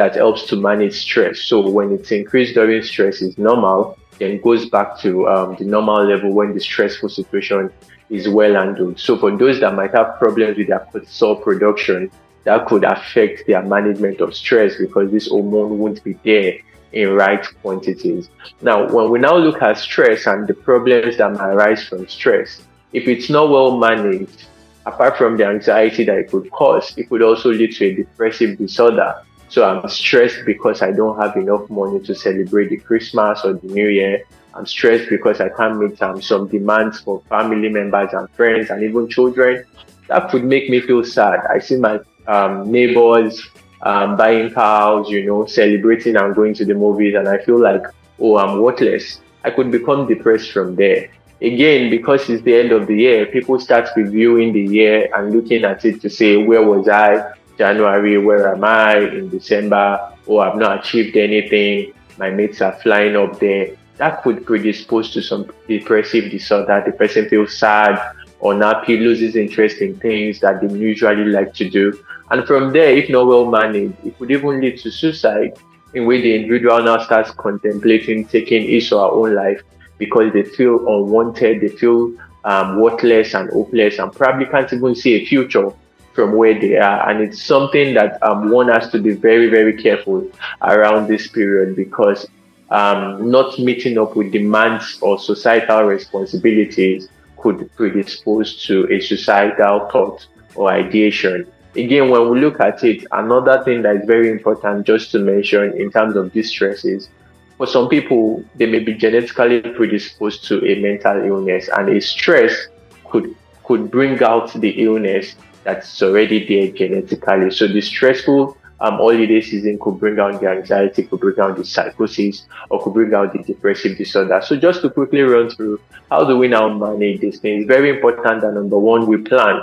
that 0.00 0.14
helps 0.14 0.44
to 0.46 0.56
manage 0.56 0.94
stress. 0.94 1.40
So 1.40 1.68
when 1.68 1.92
it's 1.92 2.10
increased 2.10 2.54
during 2.54 2.82
stress 2.82 3.20
is 3.20 3.36
normal, 3.36 3.98
then 4.18 4.40
goes 4.40 4.66
back 4.70 4.98
to 5.00 5.28
um, 5.28 5.56
the 5.58 5.66
normal 5.66 6.02
level 6.06 6.32
when 6.32 6.54
the 6.54 6.60
stressful 6.60 7.10
situation 7.10 7.70
is 8.08 8.26
well 8.26 8.54
handled. 8.54 8.98
So 8.98 9.18
for 9.18 9.30
those 9.36 9.60
that 9.60 9.74
might 9.74 9.92
have 9.92 10.18
problems 10.18 10.56
with 10.56 10.68
their 10.68 10.86
cortisol 10.90 11.42
production, 11.44 12.10
that 12.44 12.66
could 12.66 12.84
affect 12.84 13.46
their 13.46 13.62
management 13.62 14.22
of 14.22 14.34
stress 14.34 14.76
because 14.78 15.10
this 15.10 15.28
hormone 15.28 15.78
won't 15.78 16.02
be 16.02 16.14
there 16.24 16.54
in 16.92 17.10
right 17.10 17.46
quantities. 17.60 18.30
Now, 18.62 18.90
when 18.90 19.10
we 19.10 19.18
now 19.18 19.36
look 19.36 19.60
at 19.60 19.76
stress 19.76 20.26
and 20.26 20.48
the 20.48 20.54
problems 20.54 21.18
that 21.18 21.30
might 21.32 21.52
arise 21.52 21.84
from 21.86 22.08
stress, 22.08 22.62
if 22.94 23.06
it's 23.06 23.28
not 23.28 23.50
well 23.50 23.76
managed, 23.76 24.46
apart 24.86 25.18
from 25.18 25.36
the 25.36 25.44
anxiety 25.44 26.04
that 26.04 26.16
it 26.16 26.30
could 26.30 26.50
cause, 26.50 26.96
it 26.96 27.10
could 27.10 27.20
also 27.20 27.50
lead 27.50 27.72
to 27.72 27.84
a 27.84 27.94
depressive 27.94 28.56
disorder 28.56 29.14
so 29.50 29.68
I'm 29.68 29.88
stressed 29.88 30.46
because 30.46 30.80
I 30.80 30.92
don't 30.92 31.20
have 31.20 31.36
enough 31.36 31.68
money 31.68 31.98
to 32.00 32.14
celebrate 32.14 32.68
the 32.70 32.76
Christmas 32.78 33.40
or 33.44 33.54
the 33.54 33.66
New 33.66 33.88
Year. 33.88 34.22
I'm 34.54 34.64
stressed 34.64 35.10
because 35.10 35.40
I 35.40 35.48
can't 35.48 35.78
meet 35.78 36.00
um, 36.00 36.22
some 36.22 36.46
demands 36.46 37.00
for 37.00 37.20
family 37.28 37.68
members 37.68 38.10
and 38.12 38.30
friends 38.30 38.70
and 38.70 38.82
even 38.82 39.08
children. 39.08 39.64
That 40.06 40.30
could 40.30 40.44
make 40.44 40.70
me 40.70 40.80
feel 40.80 41.04
sad. 41.04 41.40
I 41.50 41.58
see 41.58 41.76
my 41.76 41.98
um, 42.28 42.70
neighbors 42.70 43.44
um, 43.82 44.16
buying 44.16 44.52
cars, 44.52 45.08
you 45.08 45.26
know, 45.26 45.46
celebrating 45.46 46.16
and 46.16 46.34
going 46.34 46.54
to 46.54 46.64
the 46.64 46.74
movies, 46.74 47.14
and 47.16 47.28
I 47.28 47.38
feel 47.38 47.60
like, 47.60 47.82
oh, 48.20 48.38
I'm 48.38 48.60
worthless. 48.60 49.20
I 49.44 49.50
could 49.50 49.70
become 49.72 50.06
depressed 50.06 50.52
from 50.52 50.76
there. 50.76 51.10
Again, 51.42 51.90
because 51.90 52.28
it's 52.28 52.44
the 52.44 52.54
end 52.54 52.70
of 52.70 52.86
the 52.86 52.94
year, 52.94 53.26
people 53.26 53.58
start 53.58 53.88
reviewing 53.96 54.52
the 54.52 54.60
year 54.60 55.08
and 55.14 55.32
looking 55.32 55.64
at 55.64 55.84
it 55.84 56.00
to 56.02 56.10
say, 56.10 56.36
where 56.36 56.62
was 56.62 56.88
I? 56.88 57.32
January, 57.60 58.16
where 58.16 58.54
am 58.54 58.64
I? 58.64 58.96
In 59.00 59.28
December, 59.28 60.14
oh, 60.26 60.38
I've 60.38 60.56
not 60.56 60.80
achieved 60.80 61.14
anything. 61.14 61.92
My 62.16 62.30
mates 62.30 62.62
are 62.62 62.72
flying 62.72 63.16
up 63.16 63.38
there. 63.38 63.76
That 63.98 64.22
could 64.22 64.46
predispose 64.46 65.12
to 65.12 65.20
some 65.20 65.44
depressive 65.68 66.30
disorder. 66.30 66.82
The 66.86 66.92
person 66.92 67.28
feels 67.28 67.58
sad, 67.58 68.00
unhappy, 68.42 68.96
loses 68.96 69.36
interest 69.36 69.82
in 69.82 69.94
things 69.98 70.40
that 70.40 70.62
they 70.62 70.74
usually 70.74 71.26
like 71.26 71.52
to 71.56 71.68
do. 71.68 72.02
And 72.30 72.46
from 72.46 72.72
there, 72.72 72.96
if 72.96 73.10
not 73.10 73.26
well 73.26 73.44
managed, 73.44 74.06
it 74.06 74.16
could 74.18 74.30
even 74.30 74.62
lead 74.62 74.78
to 74.78 74.90
suicide, 74.90 75.58
in 75.92 76.06
which 76.06 76.22
the 76.22 76.34
individual 76.34 76.82
now 76.82 77.04
starts 77.04 77.30
contemplating 77.32 78.24
taking 78.24 78.70
his 78.70 78.90
or 78.90 79.06
her 79.06 79.14
own 79.14 79.34
life 79.34 79.60
because 79.98 80.32
they 80.32 80.44
feel 80.44 80.78
unwanted, 80.78 81.60
they 81.60 81.68
feel 81.68 82.14
um, 82.44 82.80
worthless 82.80 83.34
and 83.34 83.50
hopeless, 83.50 83.98
and 83.98 84.10
probably 84.14 84.46
can't 84.46 84.72
even 84.72 84.94
see 84.94 85.16
a 85.16 85.26
future 85.26 85.70
from 86.12 86.36
where 86.36 86.58
they 86.58 86.76
are. 86.76 87.08
And 87.08 87.20
it's 87.20 87.42
something 87.42 87.94
that 87.94 88.22
um, 88.22 88.50
one 88.50 88.68
has 88.68 88.90
to 88.90 88.98
be 88.98 89.12
very, 89.12 89.48
very 89.48 89.80
careful 89.80 90.28
around 90.62 91.08
this 91.08 91.28
period 91.28 91.76
because 91.76 92.26
um, 92.70 93.30
not 93.30 93.58
meeting 93.58 93.98
up 93.98 94.16
with 94.16 94.32
demands 94.32 94.98
or 95.00 95.18
societal 95.18 95.84
responsibilities 95.84 97.08
could 97.36 97.70
predispose 97.76 98.64
to 98.66 98.90
a 98.92 99.00
suicidal 99.00 99.88
thought 99.90 100.26
or 100.54 100.70
ideation. 100.70 101.50
Again, 101.76 102.10
when 102.10 102.28
we 102.30 102.40
look 102.40 102.60
at 102.60 102.82
it, 102.84 103.06
another 103.12 103.62
thing 103.64 103.82
that 103.82 103.96
is 103.96 104.06
very 104.06 104.30
important 104.30 104.86
just 104.86 105.12
to 105.12 105.20
mention 105.20 105.72
in 105.80 105.90
terms 105.90 106.16
of 106.16 106.32
distress 106.32 106.84
is 106.84 107.08
for 107.56 107.66
some 107.66 107.88
people, 107.88 108.42
they 108.56 108.64
may 108.66 108.78
be 108.78 108.94
genetically 108.94 109.60
predisposed 109.60 110.44
to 110.46 110.64
a 110.66 110.80
mental 110.80 111.22
illness, 111.22 111.68
and 111.76 111.90
a 111.90 112.00
stress 112.00 112.68
could 113.10 113.36
could 113.64 113.90
bring 113.90 114.22
out 114.22 114.50
the 114.54 114.70
illness 114.82 115.36
that's 115.64 116.02
already 116.02 116.46
there 116.46 116.72
genetically. 116.72 117.50
So 117.50 117.68
the 117.68 117.80
stressful 117.80 118.56
um, 118.80 118.94
holiday 118.96 119.40
season 119.40 119.78
could 119.78 120.00
bring 120.00 120.18
out 120.18 120.40
the 120.40 120.48
anxiety, 120.48 121.04
could 121.04 121.20
bring 121.20 121.38
out 121.38 121.56
the 121.56 121.64
psychosis, 121.64 122.46
or 122.70 122.82
could 122.82 122.94
bring 122.94 123.14
out 123.14 123.32
the 123.32 123.42
depressive 123.42 123.98
disorder. 123.98 124.40
So 124.42 124.56
just 124.56 124.80
to 124.82 124.90
quickly 124.90 125.20
run 125.20 125.50
through, 125.50 125.80
how 126.10 126.24
do 126.24 126.36
we 126.38 126.48
now 126.48 126.68
manage 126.72 127.20
this 127.20 127.38
thing? 127.38 127.60
It's 127.60 127.68
very 127.68 127.90
important 127.90 128.40
that 128.40 128.54
number 128.54 128.78
one, 128.78 129.06
we 129.06 129.18
plan. 129.18 129.62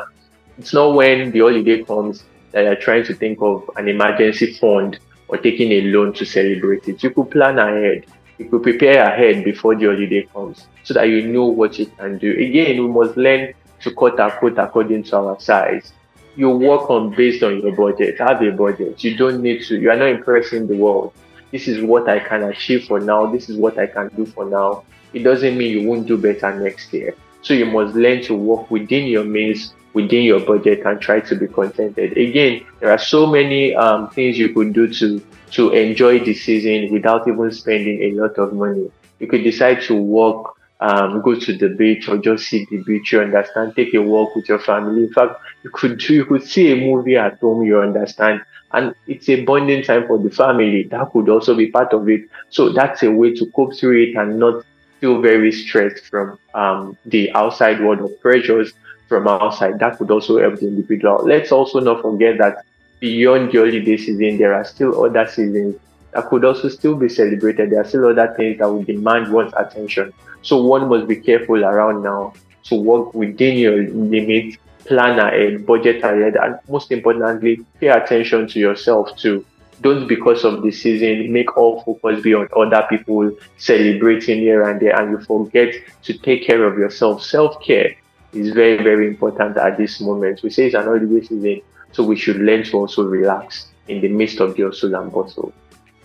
It's 0.58 0.74
not 0.74 0.94
when 0.94 1.32
the 1.32 1.40
holiday 1.40 1.84
comes 1.84 2.24
that 2.52 2.64
you're 2.64 2.76
trying 2.76 3.06
to 3.06 3.14
think 3.14 3.42
of 3.42 3.70
an 3.76 3.88
emergency 3.88 4.54
fund 4.54 5.00
or 5.28 5.38
taking 5.38 5.72
a 5.72 5.82
loan 5.82 6.14
to 6.14 6.26
celebrate 6.26 6.88
it. 6.88 7.04
You 7.04 7.10
could 7.10 7.32
plan 7.32 7.60
ahead. 7.60 8.06
You 8.38 8.50
could 8.50 8.64
prepare 8.64 9.04
ahead 9.12 9.44
before 9.44 9.76
the 9.76 9.86
holiday 9.86 10.28
comes 10.32 10.68
so 10.84 10.94
that 10.94 11.10
you 11.10 11.28
know 11.28 11.46
what 11.46 11.78
you 11.80 11.88
can 11.88 12.18
do. 12.18 12.32
Again, 12.32 12.82
we 12.82 12.88
must 12.88 13.18
learn 13.18 13.54
to 13.82 13.96
our 13.98 14.32
coat 14.40 14.58
according 14.58 15.04
to 15.04 15.18
our 15.18 15.40
size. 15.40 15.94
You 16.36 16.50
work 16.50 16.90
on 16.90 17.16
based 17.16 17.44
on 17.44 17.62
your 17.62 17.76
budget. 17.76 18.20
Have 18.20 18.42
a 18.42 18.52
budget. 18.52 19.04
You 19.04 19.18
don't 19.18 19.42
need 19.42 19.64
to. 19.66 19.80
You 19.80 19.90
are 19.90 19.96
not 19.96 20.10
impressing 20.10 20.68
the 20.68 20.76
world. 20.76 21.14
This 21.52 21.68
is 21.68 21.82
what 21.82 22.08
I 22.08 22.20
can 22.20 22.44
achieve 22.44 22.86
for 22.86 23.00
now. 23.00 23.26
This 23.26 23.50
is 23.50 23.58
what 23.58 23.80
I 23.80 23.88
can 23.88 24.10
do 24.10 24.26
for 24.26 24.46
now. 24.46 24.84
It 25.14 25.24
doesn't 25.24 25.58
mean 25.58 25.72
you 25.72 25.88
won't 25.88 26.08
do 26.08 26.18
better 26.18 26.60
next 26.60 26.94
year. 26.94 27.16
So 27.42 27.54
you 27.54 27.66
must 27.66 27.96
learn 27.96 28.22
to 28.24 28.36
work 28.36 28.70
within 28.70 29.08
your 29.08 29.24
means, 29.24 29.74
within 29.94 30.24
your 30.24 30.42
budget, 30.42 30.86
and 30.86 31.00
try 31.00 31.22
to 31.22 31.36
be 31.36 31.48
contented. 31.48 32.18
Again, 32.18 32.66
there 32.80 32.92
are 32.92 32.98
so 32.98 33.26
many 33.26 33.74
um, 33.76 34.10
things 34.10 34.38
you 34.38 34.54
could 34.54 34.74
do 34.74 34.94
to 34.96 35.22
to 35.52 35.72
enjoy 35.72 36.20
the 36.20 36.34
season 36.34 36.92
without 36.92 37.28
even 37.28 37.52
spending 37.52 38.02
a 38.04 38.12
lot 38.22 38.38
of 38.38 38.54
money. 38.54 38.92
You 39.20 39.28
could 39.28 39.44
decide 39.44 39.82
to 39.84 39.96
work 39.96 40.57
um, 40.80 41.22
go 41.22 41.36
to 41.40 41.58
the 41.58 41.70
beach 41.70 42.08
or 42.08 42.18
just 42.18 42.48
see 42.48 42.68
the 42.70 42.84
beach, 42.84 43.12
you 43.12 43.22
understand, 43.22 43.76
take 43.76 43.94
a 43.94 44.02
walk 44.02 44.36
with 44.36 44.48
your 44.48 44.60
family. 44.60 45.04
In 45.04 45.14
fact, 45.14 45.40
you 45.64 45.70
could 45.72 46.00
do, 46.00 46.14
you 46.14 46.26
could 46.26 46.44
see 46.44 46.72
a 46.72 46.76
movie 46.76 47.18
at 47.18 47.40
home, 47.40 47.64
you 47.64 47.80
understand, 47.80 48.42
and 48.74 48.94
it's 49.08 49.28
a 49.30 49.44
bonding 49.44 49.84
time 49.84 50.06
for 50.08 50.20
the 50.20 50.30
family. 50.30 50.84
That 50.84 51.12
could 51.12 51.30
also 51.30 51.56
be 51.56 51.72
part 51.72 51.94
of 51.94 52.08
it. 52.10 52.30
So 52.50 52.70
that's 52.72 53.02
a 53.04 53.12
way 53.12 53.34
to 53.36 53.46
cope 53.56 53.76
through 53.76 54.04
it 54.04 54.16
and 54.16 54.40
not 54.40 54.64
feel 55.00 55.22
very 55.22 55.52
stressed 55.52 56.06
from 56.06 56.38
um, 56.54 56.98
the 57.06 57.32
outside 57.34 57.80
world 57.80 58.00
of 58.02 58.20
pressures 58.20 58.74
from 59.08 59.28
outside. 59.28 59.80
That 59.80 59.98
could 59.98 60.12
also 60.12 60.40
help 60.40 60.60
the 60.60 60.68
individual. 60.68 61.24
Let's 61.26 61.52
also 61.52 61.80
not 61.80 62.02
forget 62.02 62.38
that 62.40 62.66
beyond 63.00 63.52
the 63.52 63.60
holiday 63.60 63.98
season, 63.98 64.38
there 64.38 64.54
are 64.54 64.66
still 64.66 65.04
other 65.06 65.28
seasons 65.28 65.78
that 66.18 66.30
could 66.30 66.44
also 66.44 66.68
still 66.68 66.96
be 66.96 67.10
celebrated. 67.10 67.70
There 67.70 67.80
are 67.80 67.86
still 67.86 68.08
other 68.08 68.34
things 68.36 68.58
that 68.58 68.68
will 68.68 68.82
demand 68.82 69.32
one's 69.32 69.54
attention. 69.56 70.12
So 70.42 70.64
one 70.64 70.90
must 70.90 71.08
be 71.08 71.18
careful 71.18 71.64
around 71.64 72.02
now 72.02 72.34
to 72.64 72.76
work 72.76 73.14
within 73.14 73.56
your 73.60 73.84
limits, 73.84 74.58
plan 74.86 75.20
ahead, 75.20 75.68
budget 75.68 76.04
ahead, 76.04 76.36
and 76.36 76.58
most 76.70 76.92
importantly, 76.92 77.64
pay 77.80 77.90
attention 77.90 78.48
to 78.48 78.60
yourself 78.60 79.16
too. 79.16 79.46
Don't 79.82 80.08
because 80.08 80.44
of 80.44 80.64
the 80.64 80.72
season 80.72 81.32
make 81.32 81.56
all 81.56 81.84
focus 81.84 82.24
be 82.24 82.34
on 82.34 82.48
other 82.58 82.84
people 82.90 83.32
celebrating 83.58 84.40
here 84.40 84.68
and 84.68 84.82
there 84.82 85.00
and 85.00 85.12
you 85.12 85.20
forget 85.24 85.76
to 86.02 86.18
take 86.18 86.48
care 86.48 86.64
of 86.64 86.80
yourself. 86.80 87.22
Self-care 87.22 87.96
is 88.34 88.50
very, 88.56 88.82
very 88.82 89.08
important 89.08 89.56
at 89.58 89.78
this 89.78 90.02
moment. 90.02 90.42
We 90.42 90.50
say 90.50 90.66
it's 90.66 90.74
an 90.74 90.86
holiday 90.86 91.22
season, 91.22 91.62
so 91.92 92.04
we 92.04 92.16
should 92.16 92.38
learn 92.38 92.64
to 92.64 92.78
also 92.78 93.04
relax 93.04 93.68
in 93.88 94.02
the 94.02 94.08
midst 94.08 94.40
of 94.40 94.56
the 94.56 94.64
hustle 94.64 94.96
and 94.96 95.12
bustle. 95.12 95.54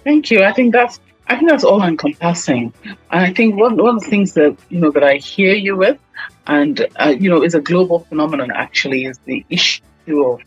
Thank 0.04 0.30
you. 0.30 0.42
I 0.42 0.52
think 0.52 0.72
that's 0.72 1.00
I 1.28 1.36
think 1.36 1.50
that's 1.50 1.64
all 1.64 1.82
encompassing. 1.82 2.72
And 2.84 2.96
I 3.10 3.32
think 3.32 3.56
one, 3.56 3.76
one 3.76 3.96
of 3.96 4.02
the 4.02 4.10
things 4.10 4.34
that 4.34 4.56
you 4.68 4.80
know 4.80 4.90
that 4.90 5.04
I 5.04 5.16
hear 5.16 5.54
you 5.54 5.76
with, 5.76 5.98
and 6.46 6.86
uh, 6.96 7.14
you 7.18 7.30
know, 7.30 7.42
is 7.42 7.54
a 7.54 7.60
global 7.60 8.00
phenomenon 8.00 8.50
actually, 8.50 9.04
is 9.06 9.18
the 9.24 9.44
issue 9.48 10.24
of 10.24 10.40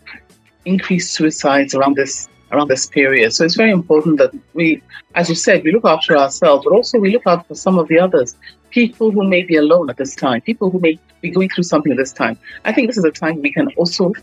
increased 0.66 1.14
suicides 1.14 1.74
around 1.76 1.96
this 1.96 2.28
around 2.52 2.68
this 2.68 2.86
period. 2.86 3.34
So 3.34 3.44
it's 3.46 3.56
very 3.56 3.72
important 3.72 4.18
that 4.20 4.32
we, 4.54 4.82
as 5.16 5.30
you 5.30 5.36
said, 5.36 5.64
we 5.64 5.72
look 5.72 5.86
after 5.86 6.18
ourselves, 6.18 6.66
but 6.66 6.74
also 6.74 7.00
we 7.00 7.12
look 7.12 7.26
out 7.26 7.48
for 7.48 7.56
some 7.56 7.80
of 7.80 7.88
the 7.88 8.00
others, 8.00 8.36
people 8.70 9.12
who 9.12 9.28
may 9.28 9.44
be 9.44 9.56
alone 9.56 9.90
at 9.90 9.98
this 9.98 10.16
time, 10.16 10.42
people 10.42 10.70
who 10.70 10.80
may 10.80 11.00
be 11.22 11.30
going 11.32 11.50
through 11.50 11.64
something 11.64 11.92
at 11.92 11.98
this 11.98 12.14
time. 12.14 12.38
I 12.66 12.74
think 12.74 12.88
this 12.88 12.98
is 12.98 13.04
a 13.04 13.12
time 13.12 13.42
we 13.42 13.52
can 13.52 13.70
also, 13.78 14.14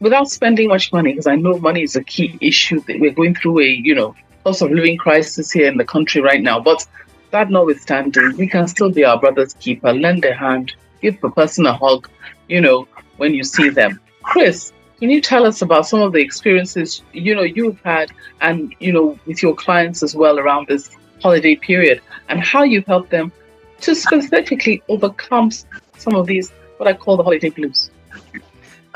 without 0.00 0.30
spending 0.30 0.68
much 0.68 0.92
money, 0.92 1.12
because 1.12 1.26
I 1.26 1.36
know 1.36 1.58
money 1.58 1.82
is 1.82 1.96
a 1.96 2.04
key 2.04 2.38
issue 2.40 2.80
that 2.86 3.00
we're 3.00 3.12
going 3.12 3.34
through 3.34 3.60
a, 3.60 3.66
you 3.66 3.94
know, 3.94 4.14
cost 4.46 4.62
of 4.62 4.70
living 4.70 4.96
crisis 4.96 5.50
here 5.50 5.66
in 5.66 5.76
the 5.76 5.84
country 5.84 6.20
right 6.22 6.40
now. 6.40 6.60
But 6.60 6.86
that 7.32 7.50
notwithstanding, 7.50 8.36
we 8.36 8.46
can 8.46 8.68
still 8.68 8.90
be 8.90 9.04
our 9.04 9.18
brother's 9.18 9.54
keeper, 9.54 9.92
lend 9.92 10.24
a 10.24 10.32
hand, 10.32 10.72
give 11.02 11.18
a 11.24 11.30
person 11.30 11.66
a 11.66 11.72
hug, 11.72 12.08
you 12.48 12.60
know, 12.60 12.86
when 13.16 13.34
you 13.34 13.42
see 13.42 13.70
them. 13.70 13.98
Kris, 14.22 14.72
can 15.00 15.10
you 15.10 15.20
tell 15.20 15.44
us 15.44 15.62
about 15.62 15.88
some 15.88 16.00
of 16.00 16.12
the 16.12 16.20
experiences 16.20 17.02
you 17.12 17.34
know 17.34 17.42
you've 17.42 17.80
had 17.82 18.12
and 18.40 18.72
you 18.78 18.92
know 18.92 19.18
with 19.26 19.42
your 19.42 19.54
clients 19.54 20.04
as 20.04 20.14
well 20.14 20.38
around 20.38 20.68
this 20.68 20.90
holiday 21.20 21.56
period 21.56 22.00
and 22.28 22.40
how 22.40 22.62
you've 22.62 22.86
helped 22.86 23.10
them 23.10 23.32
to 23.80 23.94
specifically 23.94 24.80
overcome 24.88 25.50
some 25.98 26.14
of 26.14 26.26
these 26.26 26.52
what 26.76 26.88
I 26.88 26.92
call 26.92 27.16
the 27.16 27.24
holiday 27.24 27.50
blues? 27.50 27.90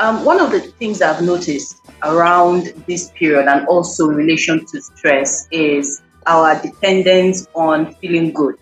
Um, 0.00 0.25
one 0.25 0.40
of 0.40 0.50
the 0.50 0.61
things 0.61 1.02
I've 1.02 1.21
noticed 1.21 1.76
around 2.02 2.73
this 2.87 3.11
period 3.11 3.49
and 3.49 3.66
also 3.66 4.09
in 4.09 4.16
relation 4.16 4.64
to 4.64 4.80
stress 4.80 5.47
is 5.50 6.00
our 6.26 6.59
dependence 6.62 7.47
on 7.54 7.95
feeling 7.97 8.33
good, 8.33 8.54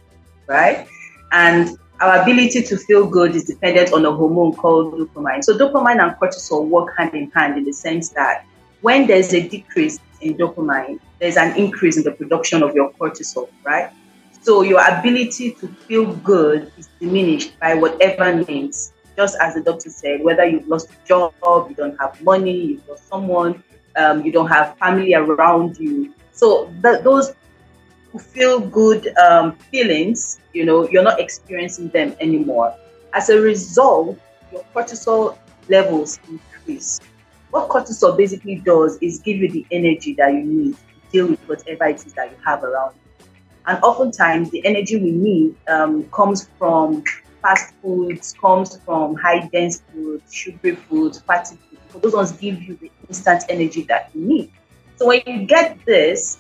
right? 0.49 0.89
And 1.31 1.79
our 2.01 2.23
ability 2.23 2.63
to 2.65 2.77
feel 2.77 3.07
good 3.07 3.37
is 3.37 3.45
dependent 3.45 3.93
on 3.93 4.05
a 4.05 4.11
hormone 4.11 4.57
called 4.57 4.95
dopamine. 4.95 5.45
So 5.45 5.57
dopamine 5.57 6.03
and 6.03 6.11
cortisol 6.17 6.67
work 6.67 6.97
hand 6.99 7.15
in 7.15 7.31
hand 7.31 7.57
in 7.57 7.63
the 7.63 7.73
sense 7.73 8.09
that 8.11 8.45
when 8.81 9.07
there's 9.07 9.33
a 9.33 9.49
decrease 9.49 10.01
in 10.21 10.37
dopamine, 10.37 10.99
there's 11.21 11.37
an 11.37 11.57
increase 11.57 11.97
in 11.97 12.03
the 12.03 12.11
production 12.11 12.65
of 12.65 12.75
your 12.75 12.91
cortisol, 12.95 13.49
right? 13.63 13.93
So 14.43 14.63
your 14.63 14.81
ability 14.89 15.53
to 15.53 15.69
feel 15.69 16.15
good 16.17 16.73
is 16.77 16.89
diminished 16.99 17.61
by 17.61 17.75
whatever 17.75 18.45
means. 18.45 18.93
Just 19.19 19.37
as 19.41 19.55
the 19.55 19.63
doctor 19.63 19.91
said, 19.91 20.23
whether 20.23 20.45
you've 20.47 20.69
lost 20.69 20.91
a 20.91 21.05
job, 21.05 21.35
you 21.69 21.75
don't 21.75 21.99
have 21.99 22.23
money, 22.23 22.57
you've 22.57 22.89
lost 22.89 23.09
someone, 23.09 23.65
um, 23.97 24.25
you 24.25 24.31
don't 24.31 24.47
have 24.47 24.79
family 24.79 25.13
around 25.13 25.77
you. 25.77 26.15
So 26.31 26.73
those 26.83 27.35
feel 28.17 28.61
good 28.61 29.09
um, 29.19 29.57
feelings, 29.73 30.39
you 30.53 30.65
know, 30.65 30.89
you're 30.89 31.03
not 31.03 31.19
experiencing 31.19 31.89
them 31.89 32.15
anymore. 32.21 32.77
As 33.13 33.29
a 33.29 33.41
result, 33.41 34.17
your 34.53 34.65
cortisol 34.73 35.37
levels 35.69 36.21
increase. 36.29 37.01
What 37.51 37.69
cortisol 37.69 38.17
basically 38.17 38.63
does 38.65 38.99
is 39.01 39.19
give 39.19 39.39
you 39.39 39.51
the 39.51 39.67
energy 39.73 40.15
that 40.15 40.33
you 40.33 40.45
need 40.45 40.75
to 40.75 41.11
deal 41.11 41.27
with 41.27 41.41
whatever 41.49 41.87
it 41.87 42.07
is 42.07 42.13
that 42.13 42.31
you 42.31 42.37
have 42.47 42.63
around 42.63 42.95
you. 42.95 43.27
And 43.67 43.83
oftentimes, 43.83 44.51
the 44.53 44.65
energy 44.65 44.97
we 44.97 45.11
need 45.11 45.57
um, 45.67 46.05
comes 46.11 46.49
from 46.57 47.03
fast 47.43 47.75
foods, 47.83 48.35
comes 48.41 48.79
from 48.85 49.15
high 49.15 49.47
dense 49.53 49.83
foods, 49.93 50.33
sugary 50.33 50.77
foods, 50.77 51.21
fatty 51.21 51.57
foods. 51.57 51.83
So 51.93 51.99
those 51.99 52.15
ones 52.15 52.33
give 52.33 52.63
you 52.63 52.77
the 52.77 52.91
instant 53.09 53.45
energy 53.49 53.83
that 53.83 54.11
you 54.15 54.25
need. 54.25 54.53
So 54.97 55.07
when 55.07 55.23
you 55.27 55.47
get 55.47 55.79
this, 55.87 56.39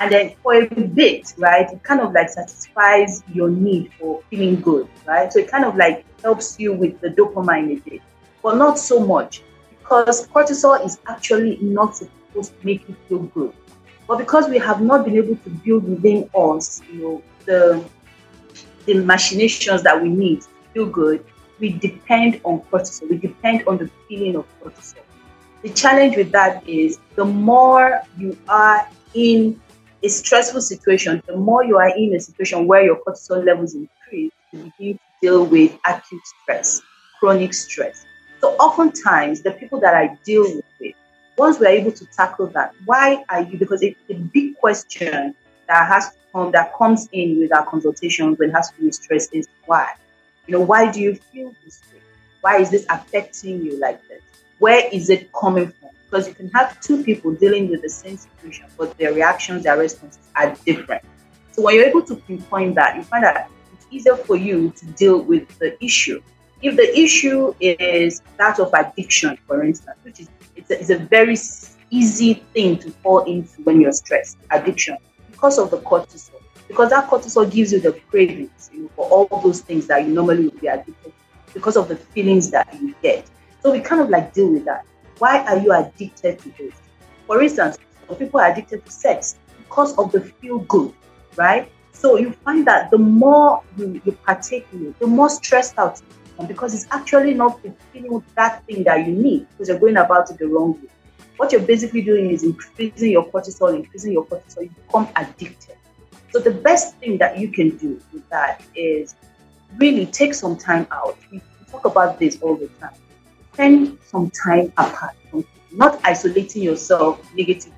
and 0.00 0.12
then 0.12 0.34
for 0.42 0.54
a 0.54 0.66
bit, 0.66 1.32
right, 1.38 1.70
it 1.70 1.82
kind 1.82 2.00
of 2.00 2.12
like 2.12 2.28
satisfies 2.28 3.22
your 3.32 3.48
need 3.48 3.90
for 3.98 4.22
feeling 4.28 4.60
good, 4.60 4.88
right? 5.06 5.32
So 5.32 5.38
it 5.38 5.50
kind 5.50 5.64
of 5.64 5.76
like 5.76 6.04
helps 6.22 6.58
you 6.58 6.72
with 6.72 7.00
the 7.00 7.08
dopamine 7.08 7.78
a 7.78 7.80
bit, 7.88 8.02
but 8.42 8.56
not 8.56 8.78
so 8.78 9.00
much 9.00 9.42
because 9.78 10.28
cortisol 10.28 10.84
is 10.84 11.00
actually 11.08 11.58
not 11.60 11.96
supposed 11.96 12.58
to 12.60 12.66
make 12.66 12.86
you 12.88 12.96
feel 13.08 13.20
good. 13.20 13.52
But 14.06 14.18
because 14.18 14.48
we 14.48 14.58
have 14.58 14.80
not 14.80 15.04
been 15.04 15.16
able 15.16 15.36
to 15.36 15.50
build 15.50 15.88
within 15.88 16.28
us, 16.34 16.82
you 16.92 17.00
know, 17.00 17.22
the 17.46 17.84
the 18.86 18.94
machinations 18.94 19.82
that 19.82 20.00
we 20.00 20.08
need 20.08 20.42
to 20.42 20.48
feel 20.72 20.86
good, 20.86 21.24
we 21.58 21.72
depend 21.72 22.40
on 22.44 22.60
cortisol. 22.62 23.10
We 23.10 23.18
depend 23.18 23.66
on 23.66 23.78
the 23.78 23.90
feeling 24.08 24.36
of 24.36 24.46
cortisol. 24.60 25.02
The 25.62 25.70
challenge 25.70 26.16
with 26.16 26.32
that 26.32 26.66
is 26.66 26.98
the 27.16 27.24
more 27.24 28.00
you 28.16 28.36
are 28.48 28.88
in 29.14 29.60
a 30.02 30.08
stressful 30.08 30.62
situation, 30.62 31.22
the 31.26 31.36
more 31.36 31.64
you 31.64 31.76
are 31.76 31.94
in 31.94 32.14
a 32.14 32.20
situation 32.20 32.66
where 32.66 32.82
your 32.82 32.96
cortisol 33.04 33.44
levels 33.44 33.74
increase, 33.74 34.32
you 34.52 34.72
begin 34.78 34.94
to 34.94 35.00
deal 35.20 35.44
with 35.44 35.78
acute 35.86 36.22
stress, 36.42 36.80
chronic 37.18 37.52
stress. 37.52 38.06
So 38.40 38.54
oftentimes, 38.54 39.42
the 39.42 39.50
people 39.50 39.80
that 39.80 39.94
I 39.94 40.16
deal 40.24 40.44
with, 40.80 40.94
once 41.36 41.58
we're 41.58 41.68
able 41.68 41.92
to 41.92 42.06
tackle 42.06 42.46
that, 42.48 42.72
why 42.86 43.22
are 43.28 43.42
you? 43.42 43.58
Because 43.58 43.82
it's 43.82 43.98
a 44.08 44.14
big 44.14 44.56
question 44.56 45.34
that 45.68 45.86
has 45.86 46.08
to 46.08 46.16
come, 46.32 46.52
that 46.52 46.74
comes 46.74 47.08
in 47.12 47.40
with 47.40 47.54
our 47.54 47.64
consultations 47.66 48.38
when 48.38 48.50
it 48.50 48.52
has 48.52 48.70
to 48.70 48.76
do 48.78 48.86
with 48.86 48.94
stress 48.94 49.28
is 49.32 49.48
why? 49.66 49.94
You 50.46 50.58
know, 50.58 50.64
why 50.64 50.90
do 50.90 51.00
you 51.00 51.14
feel 51.14 51.54
this 51.64 51.80
way? 51.92 52.00
Why 52.40 52.58
is 52.58 52.70
this 52.70 52.86
affecting 52.88 53.62
you 53.64 53.78
like 53.78 54.06
this? 54.08 54.22
Where 54.58 54.88
is 54.92 55.10
it 55.10 55.32
coming 55.32 55.68
from? 55.68 55.90
because 56.10 56.26
you 56.26 56.34
can 56.34 56.50
have 56.50 56.80
two 56.80 57.02
people 57.04 57.32
dealing 57.32 57.68
with 57.68 57.82
the 57.82 57.88
same 57.88 58.16
situation, 58.16 58.66
but 58.76 58.96
their 58.98 59.12
reactions, 59.12 59.62
their 59.64 59.78
responses 59.78 60.20
are 60.34 60.54
different. 60.66 61.04
So 61.52 61.62
when 61.62 61.76
you're 61.76 61.84
able 61.84 62.02
to 62.02 62.16
pinpoint 62.16 62.74
that, 62.74 62.96
you 62.96 63.02
find 63.02 63.24
that 63.24 63.50
it's 63.74 63.86
easier 63.90 64.16
for 64.16 64.36
you 64.36 64.70
to 64.70 64.86
deal 64.86 65.20
with 65.20 65.48
the 65.58 65.82
issue. 65.82 66.20
If 66.62 66.76
the 66.76 66.98
issue 66.98 67.54
is 67.60 68.22
that 68.38 68.58
of 68.58 68.72
addiction, 68.74 69.38
for 69.46 69.62
instance, 69.62 69.96
which 70.02 70.20
is 70.20 70.28
it's 70.56 70.70
a, 70.70 70.80
it's 70.80 70.90
a 70.90 70.98
very 70.98 71.36
easy 71.90 72.34
thing 72.52 72.76
to 72.78 72.90
fall 72.90 73.20
into 73.20 73.62
when 73.62 73.80
you're 73.80 73.92
stressed, 73.92 74.36
addiction, 74.50 74.98
because 75.40 75.58
of 75.58 75.70
the 75.70 75.78
cortisol. 75.78 76.42
Because 76.68 76.90
that 76.90 77.08
cortisol 77.08 77.50
gives 77.50 77.72
you 77.72 77.80
the 77.80 77.92
cravings 78.10 78.70
you 78.74 78.82
know, 78.82 78.90
for 78.94 79.08
all 79.08 79.40
those 79.40 79.62
things 79.62 79.86
that 79.86 80.06
you 80.06 80.12
normally 80.12 80.44
would 80.44 80.60
be 80.60 80.66
addicted 80.66 81.02
to, 81.04 81.54
because 81.54 81.78
of 81.78 81.88
the 81.88 81.96
feelings 81.96 82.50
that 82.50 82.68
you 82.78 82.94
get. 83.00 83.26
So 83.62 83.72
we 83.72 83.80
kind 83.80 84.02
of 84.02 84.10
like 84.10 84.34
deal 84.34 84.52
with 84.52 84.66
that. 84.66 84.84
Why 85.16 85.42
are 85.46 85.56
you 85.56 85.72
addicted 85.72 86.40
to 86.40 86.48
this? 86.58 86.74
For 87.26 87.40
instance, 87.40 87.78
people 88.18 88.38
are 88.38 88.52
addicted 88.52 88.84
to 88.84 88.92
sex 88.92 89.36
because 89.56 89.96
of 89.96 90.12
the 90.12 90.20
feel 90.20 90.58
good, 90.58 90.92
right? 91.36 91.72
So 91.92 92.18
you 92.18 92.32
find 92.44 92.66
that 92.66 92.90
the 92.90 92.98
more 92.98 93.62
you, 93.78 94.00
you 94.04 94.12
partake 94.12 94.66
in 94.74 94.88
it, 94.88 94.98
the 94.98 95.06
more 95.06 95.30
stressed 95.30 95.78
out 95.78 96.02
because 96.46 96.74
it's 96.74 96.86
actually 96.90 97.34
not 97.34 97.60
fulfilling 97.62 98.22
that 98.34 98.64
thing 98.66 98.84
that 98.84 99.06
you 99.06 99.12
need 99.12 99.46
because 99.50 99.68
you're 99.68 99.78
going 99.78 99.96
about 99.96 100.30
it 100.30 100.38
the 100.38 100.46
wrong 100.46 100.72
way. 100.74 100.88
What 101.40 101.52
you're 101.52 101.62
basically 101.62 102.02
doing 102.02 102.30
is 102.30 102.42
increasing 102.42 103.12
your 103.12 103.24
cortisol, 103.24 103.74
increasing 103.74 104.12
your 104.12 104.26
cortisol, 104.26 104.64
you 104.64 104.74
become 104.86 105.08
addicted. 105.16 105.76
So 106.32 106.38
the 106.38 106.50
best 106.50 106.96
thing 106.98 107.16
that 107.16 107.38
you 107.38 107.48
can 107.48 107.78
do 107.78 107.98
with 108.12 108.28
that 108.28 108.62
is 108.74 109.14
really 109.78 110.04
take 110.04 110.34
some 110.34 110.58
time 110.58 110.86
out. 110.90 111.16
We 111.32 111.40
talk 111.70 111.86
about 111.86 112.18
this 112.18 112.38
all 112.42 112.56
the 112.56 112.68
time 112.78 112.92
spend 113.54 113.98
some 114.04 114.30
time 114.30 114.70
apart, 114.76 115.16
not 115.72 115.98
isolating 116.04 116.62
yourself 116.62 117.18
negatively, 117.34 117.72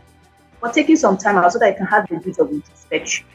but 0.60 0.74
taking 0.74 0.96
some 0.96 1.16
time 1.16 1.36
out 1.36 1.52
so 1.52 1.60
that 1.60 1.68
you 1.68 1.76
can 1.76 1.86
have 1.86 2.10
a 2.10 2.18
bit 2.18 2.40
of 2.40 2.50
introspection. 2.50 3.26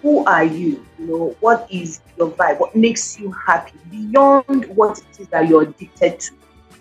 Who 0.00 0.24
are 0.24 0.44
you? 0.44 0.86
You 0.98 1.06
know, 1.06 1.36
what 1.40 1.68
is 1.70 2.00
your 2.16 2.30
vibe? 2.30 2.60
What 2.60 2.74
makes 2.74 3.20
you 3.20 3.30
happy 3.30 3.78
beyond 3.90 4.64
what 4.74 5.00
it 5.00 5.20
is 5.20 5.28
that 5.28 5.48
you're 5.48 5.64
addicted 5.64 6.18
to? 6.20 6.34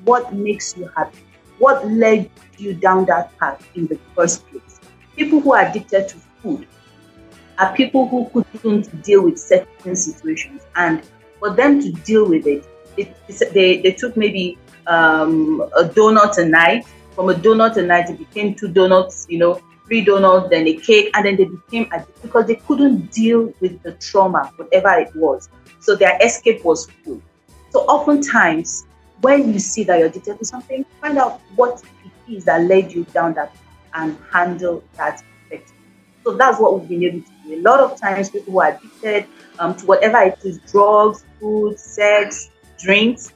What 0.05 0.33
makes 0.33 0.77
you 0.77 0.89
happy? 0.95 1.19
What 1.57 1.87
led 1.87 2.29
you 2.57 2.73
down 2.73 3.05
that 3.05 3.37
path 3.37 3.65
in 3.75 3.87
the 3.87 3.99
first 4.15 4.47
place? 4.47 4.79
People 5.15 5.39
who 5.39 5.53
are 5.53 5.65
addicted 5.65 6.09
to 6.09 6.17
food 6.41 6.67
are 7.57 7.73
people 7.75 8.07
who 8.07 8.29
couldn't 8.57 9.03
deal 9.03 9.23
with 9.23 9.39
certain 9.39 9.95
situations, 9.95 10.61
and 10.75 11.01
for 11.39 11.51
them 11.55 11.81
to 11.81 11.91
deal 11.91 12.27
with 12.27 12.45
it, 12.47 12.65
it 12.97 13.15
they, 13.53 13.81
they 13.81 13.91
took 13.91 14.17
maybe 14.17 14.57
um, 14.87 15.61
a 15.77 15.83
donut 15.85 16.37
a 16.37 16.45
night. 16.45 16.85
From 17.13 17.29
a 17.29 17.33
donut 17.33 17.77
a 17.77 17.81
night, 17.81 18.09
it 18.09 18.17
became 18.17 18.55
two 18.55 18.67
donuts, 18.67 19.25
you 19.29 19.37
know, 19.37 19.61
three 19.85 20.03
donuts, 20.03 20.49
then 20.49 20.67
a 20.67 20.75
cake, 20.75 21.11
and 21.13 21.25
then 21.25 21.37
they 21.37 21.45
became 21.45 21.87
addicted 21.93 22.21
because 22.21 22.45
they 22.47 22.55
couldn't 22.55 23.11
deal 23.11 23.53
with 23.61 23.81
the 23.83 23.93
trauma, 23.93 24.51
whatever 24.57 24.89
it 24.99 25.15
was. 25.15 25.47
So 25.79 25.95
their 25.95 26.17
escape 26.21 26.65
was 26.65 26.89
food. 27.05 27.21
So 27.69 27.81
oftentimes, 27.81 28.85
when 29.21 29.53
you 29.53 29.59
see 29.59 29.83
that 29.85 29.99
you're 29.99 30.07
addicted 30.07 30.39
to 30.39 30.45
something, 30.45 30.85
find 31.01 31.17
out 31.17 31.41
what 31.55 31.81
it 32.03 32.33
is 32.33 32.45
that 32.45 32.63
led 32.63 32.91
you 32.91 33.03
down 33.05 33.33
that 33.33 33.55
and 33.93 34.17
handle 34.31 34.83
that 34.97 35.23
effectively. 35.45 35.75
So 36.23 36.35
that's 36.35 36.59
what 36.59 36.79
we've 36.79 36.89
been 36.89 37.03
able 37.03 37.21
to 37.21 37.31
do. 37.43 37.55
A 37.55 37.61
lot 37.61 37.79
of 37.79 37.99
times, 37.99 38.29
people 38.29 38.53
who 38.53 38.59
are 38.59 38.77
addicted 38.77 39.25
um, 39.59 39.75
to 39.75 39.85
whatever 39.85 40.19
it 40.21 40.39
is 40.43 40.59
drugs, 40.71 41.23
food, 41.39 41.79
sex, 41.79 42.49
drinks 42.79 43.33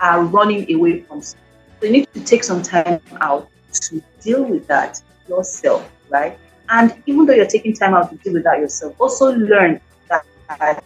are 0.00 0.24
running 0.24 0.72
away 0.74 1.00
from. 1.02 1.22
So 1.22 1.36
you 1.82 1.90
need 1.90 2.12
to 2.12 2.24
take 2.24 2.44
some 2.44 2.62
time 2.62 3.00
out 3.20 3.48
to 3.72 4.02
deal 4.20 4.44
with 4.44 4.66
that 4.66 5.00
yourself, 5.28 5.90
right? 6.08 6.38
And 6.68 7.02
even 7.06 7.26
though 7.26 7.34
you're 7.34 7.46
taking 7.46 7.74
time 7.74 7.94
out 7.94 8.10
to 8.10 8.16
deal 8.16 8.34
with 8.34 8.44
that 8.44 8.58
yourself, 8.58 9.00
also 9.00 9.32
learn 9.32 9.80
that 10.08 10.84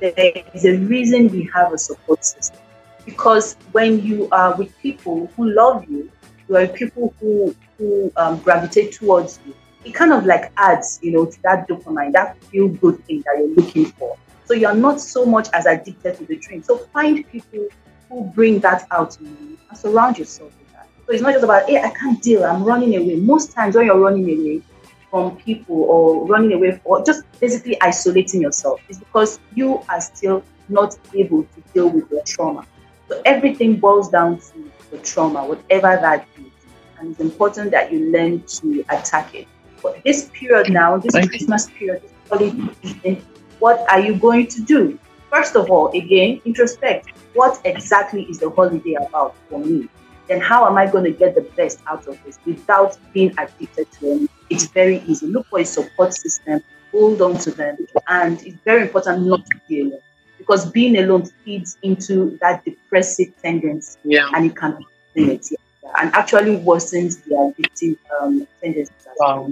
there 0.00 0.44
is 0.54 0.64
a 0.64 0.76
reason 0.76 1.28
we 1.28 1.48
have 1.54 1.72
a 1.72 1.78
support 1.78 2.24
system. 2.24 2.60
Because 3.04 3.56
when 3.72 4.02
you 4.02 4.28
are 4.32 4.56
with 4.56 4.76
people 4.78 5.30
who 5.36 5.50
love 5.50 5.88
you, 5.88 6.10
you 6.48 6.56
are 6.56 6.66
people 6.66 7.14
who 7.20 7.54
who 7.78 8.12
um, 8.16 8.38
gravitate 8.40 8.92
towards 8.92 9.40
you. 9.46 9.54
It 9.84 9.94
kind 9.94 10.12
of 10.12 10.24
like 10.24 10.52
adds, 10.56 10.98
you 11.02 11.12
know, 11.12 11.26
to 11.26 11.42
that 11.42 11.68
dopamine, 11.68 12.12
that 12.12 12.42
feel 12.44 12.68
good 12.68 13.04
thing 13.04 13.22
that 13.26 13.36
you're 13.38 13.54
looking 13.54 13.86
for. 13.86 14.16
So 14.44 14.54
you're 14.54 14.74
not 14.74 15.00
so 15.00 15.24
much 15.24 15.48
as 15.52 15.66
addicted 15.66 16.16
to 16.18 16.24
the 16.24 16.36
drink. 16.36 16.64
So 16.64 16.78
find 16.78 17.26
people 17.30 17.66
who 18.08 18.24
bring 18.34 18.60
that 18.60 18.86
out 18.90 19.18
in 19.20 19.26
you 19.26 19.58
and 19.68 19.78
surround 19.78 20.18
yourself 20.18 20.52
with 20.58 20.72
that. 20.72 20.88
So 21.06 21.12
it's 21.12 21.22
not 21.22 21.32
just 21.32 21.44
about, 21.44 21.68
hey, 21.68 21.82
I 21.82 21.90
can't 21.90 22.22
deal, 22.22 22.44
I'm 22.44 22.62
running 22.62 22.96
away. 22.96 23.16
Most 23.16 23.52
times 23.52 23.74
when 23.74 23.86
you're 23.86 23.98
running 23.98 24.24
away 24.24 24.62
from 25.10 25.36
people 25.36 25.82
or 25.82 26.26
running 26.26 26.52
away 26.52 26.80
or 26.84 27.04
just 27.04 27.24
basically 27.40 27.80
isolating 27.80 28.40
yourself, 28.40 28.80
it's 28.88 28.98
because 28.98 29.38
you 29.54 29.82
are 29.88 30.00
still 30.00 30.42
not 30.68 30.96
able 31.14 31.42
to 31.42 31.60
deal 31.72 31.88
with 31.88 32.10
your 32.10 32.22
trauma. 32.22 32.66
So 33.08 33.20
everything 33.24 33.76
boils 33.76 34.08
down 34.08 34.38
to 34.38 34.70
the 34.90 34.98
trauma, 34.98 35.46
whatever 35.46 35.98
that 36.00 36.26
is. 36.38 36.50
And 36.98 37.10
it's 37.10 37.20
important 37.20 37.70
that 37.72 37.92
you 37.92 38.10
learn 38.10 38.42
to 38.42 38.84
attack 38.88 39.34
it. 39.34 39.46
But 39.82 40.02
this 40.04 40.30
period 40.32 40.72
now, 40.72 40.96
this 40.96 41.12
Thank 41.12 41.30
Christmas 41.30 41.68
you. 41.68 41.74
period, 41.74 42.02
holiday 42.30 43.20
what 43.58 43.84
are 43.90 44.00
you 44.00 44.14
going 44.16 44.46
to 44.48 44.62
do? 44.62 44.98
First 45.30 45.56
of 45.56 45.70
all, 45.70 45.88
again, 45.88 46.40
introspect. 46.44 47.06
What 47.34 47.60
exactly 47.64 48.24
is 48.24 48.38
the 48.38 48.50
holiday 48.50 48.94
about 48.94 49.34
for 49.48 49.58
me? 49.58 49.88
Then 50.28 50.40
how 50.40 50.66
am 50.66 50.78
I 50.78 50.86
going 50.86 51.04
to 51.04 51.10
get 51.10 51.34
the 51.34 51.42
best 51.42 51.80
out 51.86 52.06
of 52.06 52.22
this 52.24 52.38
without 52.46 52.98
being 53.12 53.32
addicted 53.38 53.90
to 53.92 54.06
it? 54.06 54.30
It's 54.50 54.66
very 54.66 55.02
easy. 55.06 55.26
Look 55.26 55.46
for 55.48 55.60
a 55.60 55.64
support 55.64 56.14
system, 56.14 56.62
hold 56.92 57.20
on 57.22 57.38
to 57.38 57.50
them, 57.50 57.76
and 58.08 58.42
it's 58.42 58.56
very 58.64 58.82
important 58.82 59.26
not 59.26 59.44
to 59.46 59.60
be 59.68 59.80
alone 59.80 60.00
because 60.44 60.70
being 60.70 60.98
alone 60.98 61.24
feeds 61.44 61.78
into 61.82 62.36
that 62.42 62.64
depressive 62.64 63.32
tendency, 63.42 63.98
yeah. 64.04 64.28
and 64.34 64.46
it 64.46 64.56
can 64.56 64.76
be 65.14 65.32
it, 65.32 65.48
yeah, 65.50 65.90
and 66.00 66.14
actually 66.14 66.56
worsens 66.58 67.24
the 67.24 67.34
addictive 67.34 67.96
um, 68.20 68.46
tendencies. 68.60 69.08
Wow. 69.18 69.50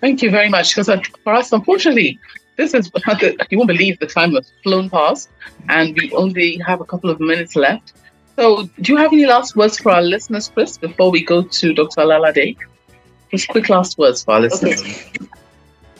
Thank 0.00 0.20
you 0.20 0.30
very 0.30 0.50
much. 0.50 0.70
Because 0.70 0.90
uh, 0.90 1.00
for 1.22 1.32
us, 1.32 1.52
unfortunately, 1.52 2.18
this 2.56 2.74
is 2.74 2.90
you 3.50 3.58
won't 3.58 3.68
believe 3.68 3.98
the 3.98 4.06
time 4.06 4.34
has 4.34 4.52
flown 4.62 4.90
past, 4.90 5.30
and 5.68 5.96
we 5.96 6.12
only 6.12 6.58
have 6.58 6.80
a 6.82 6.84
couple 6.84 7.08
of 7.08 7.20
minutes 7.20 7.56
left. 7.56 7.94
So, 8.36 8.64
do 8.80 8.92
you 8.92 8.98
have 8.98 9.12
any 9.12 9.26
last 9.26 9.56
words 9.56 9.78
for 9.78 9.92
our 9.92 10.02
listeners, 10.02 10.48
Kris, 10.48 10.76
before 10.76 11.10
we 11.10 11.24
go 11.24 11.42
to 11.42 11.72
Dr. 11.72 12.02
Alalade? 12.02 12.56
Just 13.30 13.48
quick 13.48 13.68
last 13.68 13.96
words 13.96 14.24
for 14.24 14.34
our 14.34 14.40
listeners. 14.40 14.80
Okay. 14.80 15.28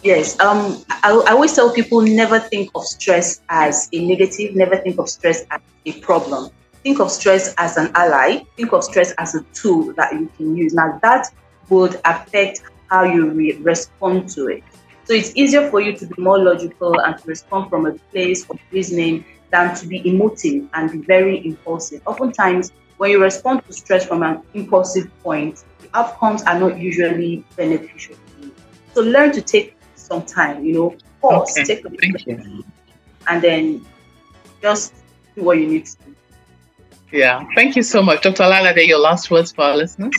Yes, 0.04 0.38
um, 0.38 0.84
I, 0.90 1.12
I, 1.12 1.32
always 1.32 1.54
tell 1.54 1.72
people 1.72 2.02
never 2.02 2.38
think 2.38 2.70
of 2.74 2.84
stress 2.84 3.40
as 3.48 3.88
a 3.90 4.06
negative, 4.06 4.54
never 4.54 4.76
think 4.76 4.98
of 4.98 5.08
stress 5.08 5.46
as 5.50 5.62
a 5.86 5.98
problem. 6.00 6.50
Think 6.82 7.00
of 7.00 7.10
stress 7.10 7.54
as 7.56 7.78
an 7.78 7.90
ally, 7.94 8.44
think 8.58 8.74
of 8.74 8.84
stress 8.84 9.12
as 9.12 9.34
a 9.34 9.40
tool 9.54 9.94
that 9.94 10.12
you 10.12 10.30
can 10.36 10.54
use. 10.54 10.74
Now, 10.74 10.98
that 11.00 11.32
would 11.70 11.98
affect 12.04 12.60
how 12.90 13.04
you 13.04 13.30
re- 13.30 13.54
respond 13.62 14.28
to 14.34 14.48
it. 14.48 14.62
So, 15.04 15.14
it's 15.14 15.34
easier 15.36 15.70
for 15.70 15.80
you 15.80 15.96
to 15.96 16.06
be 16.06 16.22
more 16.22 16.38
logical 16.38 17.00
and 17.00 17.16
to 17.16 17.26
respond 17.26 17.70
from 17.70 17.86
a 17.86 17.94
place 18.12 18.44
of 18.50 18.58
reasoning 18.72 19.24
than 19.52 19.74
to 19.76 19.86
be 19.86 20.06
emotive 20.06 20.68
and 20.74 20.92
be 20.92 20.98
very 20.98 21.46
impulsive. 21.46 22.02
Oftentimes, 22.06 22.72
when 22.98 23.10
you 23.10 23.22
respond 23.22 23.64
to 23.64 23.72
stress 23.72 24.04
from 24.04 24.22
an 24.22 24.42
impulsive 24.52 25.10
point, 25.22 25.64
the 25.80 25.88
outcomes 25.94 26.42
are 26.42 26.60
not 26.60 26.78
usually 26.78 27.42
beneficial 27.56 28.16
to 28.16 28.46
you. 28.48 28.54
So, 28.92 29.00
learn 29.00 29.32
to 29.32 29.40
take 29.40 29.74
some 30.04 30.22
time, 30.22 30.64
you 30.64 30.74
know, 30.74 30.96
pause, 31.20 31.56
okay. 31.56 31.64
take 31.64 31.84
a 31.84 31.90
break, 31.90 32.26
and 33.28 33.42
then 33.42 33.84
just 34.60 34.94
do 35.34 35.42
what 35.42 35.58
you 35.58 35.66
need 35.66 35.86
to 35.86 35.96
do. 35.96 36.14
Yeah, 37.12 37.44
thank 37.54 37.76
you 37.76 37.82
so 37.82 38.02
much. 38.02 38.22
Dr. 38.22 38.42
Alalade, 38.42 38.86
your 38.86 38.98
last 38.98 39.30
words 39.30 39.52
for 39.52 39.62
our 39.62 39.76
listeners. 39.76 40.14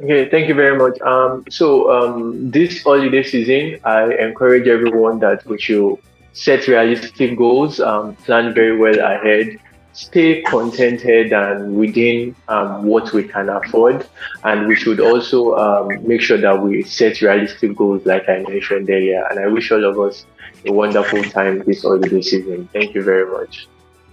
Okay, 0.00 0.28
thank 0.30 0.48
you 0.48 0.54
very 0.54 0.78
much. 0.78 1.00
Um, 1.00 1.44
so 1.50 1.90
um, 1.90 2.50
this 2.50 2.82
holiday 2.82 3.22
season, 3.22 3.80
I 3.84 4.14
encourage 4.14 4.68
everyone 4.68 5.18
that 5.20 5.44
we 5.44 5.58
should 5.60 5.96
set 6.32 6.68
realistic 6.68 7.36
goals, 7.36 7.80
um, 7.80 8.14
plan 8.16 8.54
very 8.54 8.76
well 8.76 8.98
ahead, 8.98 9.58
stay 9.98 10.42
contented 10.42 11.32
and 11.32 11.76
within 11.76 12.34
um, 12.46 12.84
what 12.84 13.12
we 13.12 13.24
can 13.24 13.48
afford. 13.48 14.06
And 14.44 14.68
we 14.68 14.76
should 14.76 15.00
also 15.00 15.56
um, 15.56 16.06
make 16.06 16.20
sure 16.20 16.38
that 16.38 16.62
we 16.62 16.84
set 16.84 17.20
realistic 17.20 17.74
goals, 17.74 18.06
like 18.06 18.28
I 18.28 18.38
mentioned 18.48 18.88
earlier. 18.88 19.26
And 19.28 19.40
I 19.40 19.48
wish 19.48 19.72
all 19.72 19.84
of 19.84 19.98
us 19.98 20.24
a 20.66 20.72
wonderful 20.72 21.22
time 21.24 21.64
this 21.66 21.82
holiday 21.82 22.22
season. 22.22 22.68
Thank 22.72 22.94
you 22.94 23.02
very 23.02 23.28
much. 23.28 23.66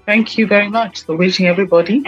Thank 0.07 0.39
you 0.39 0.47
very 0.47 0.69
much. 0.69 1.05
So, 1.05 1.15
wishing 1.15 1.45
everybody 1.45 2.03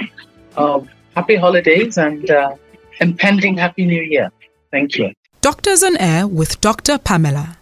uh, 0.56 0.82
happy 1.16 1.36
holidays 1.36 2.00
and 2.00 2.30
uh, 2.32 2.56
impending 3.00 3.58
Happy 3.58 3.86
New 3.86 4.02
Year. 4.02 4.32
Thank 4.72 4.98
you. 4.98 5.13
Doctors 5.42 5.84
on 5.84 5.98
Air 5.98 6.28
with 6.28 6.60
Dr. 6.62 6.98
Pamela. 6.98 7.57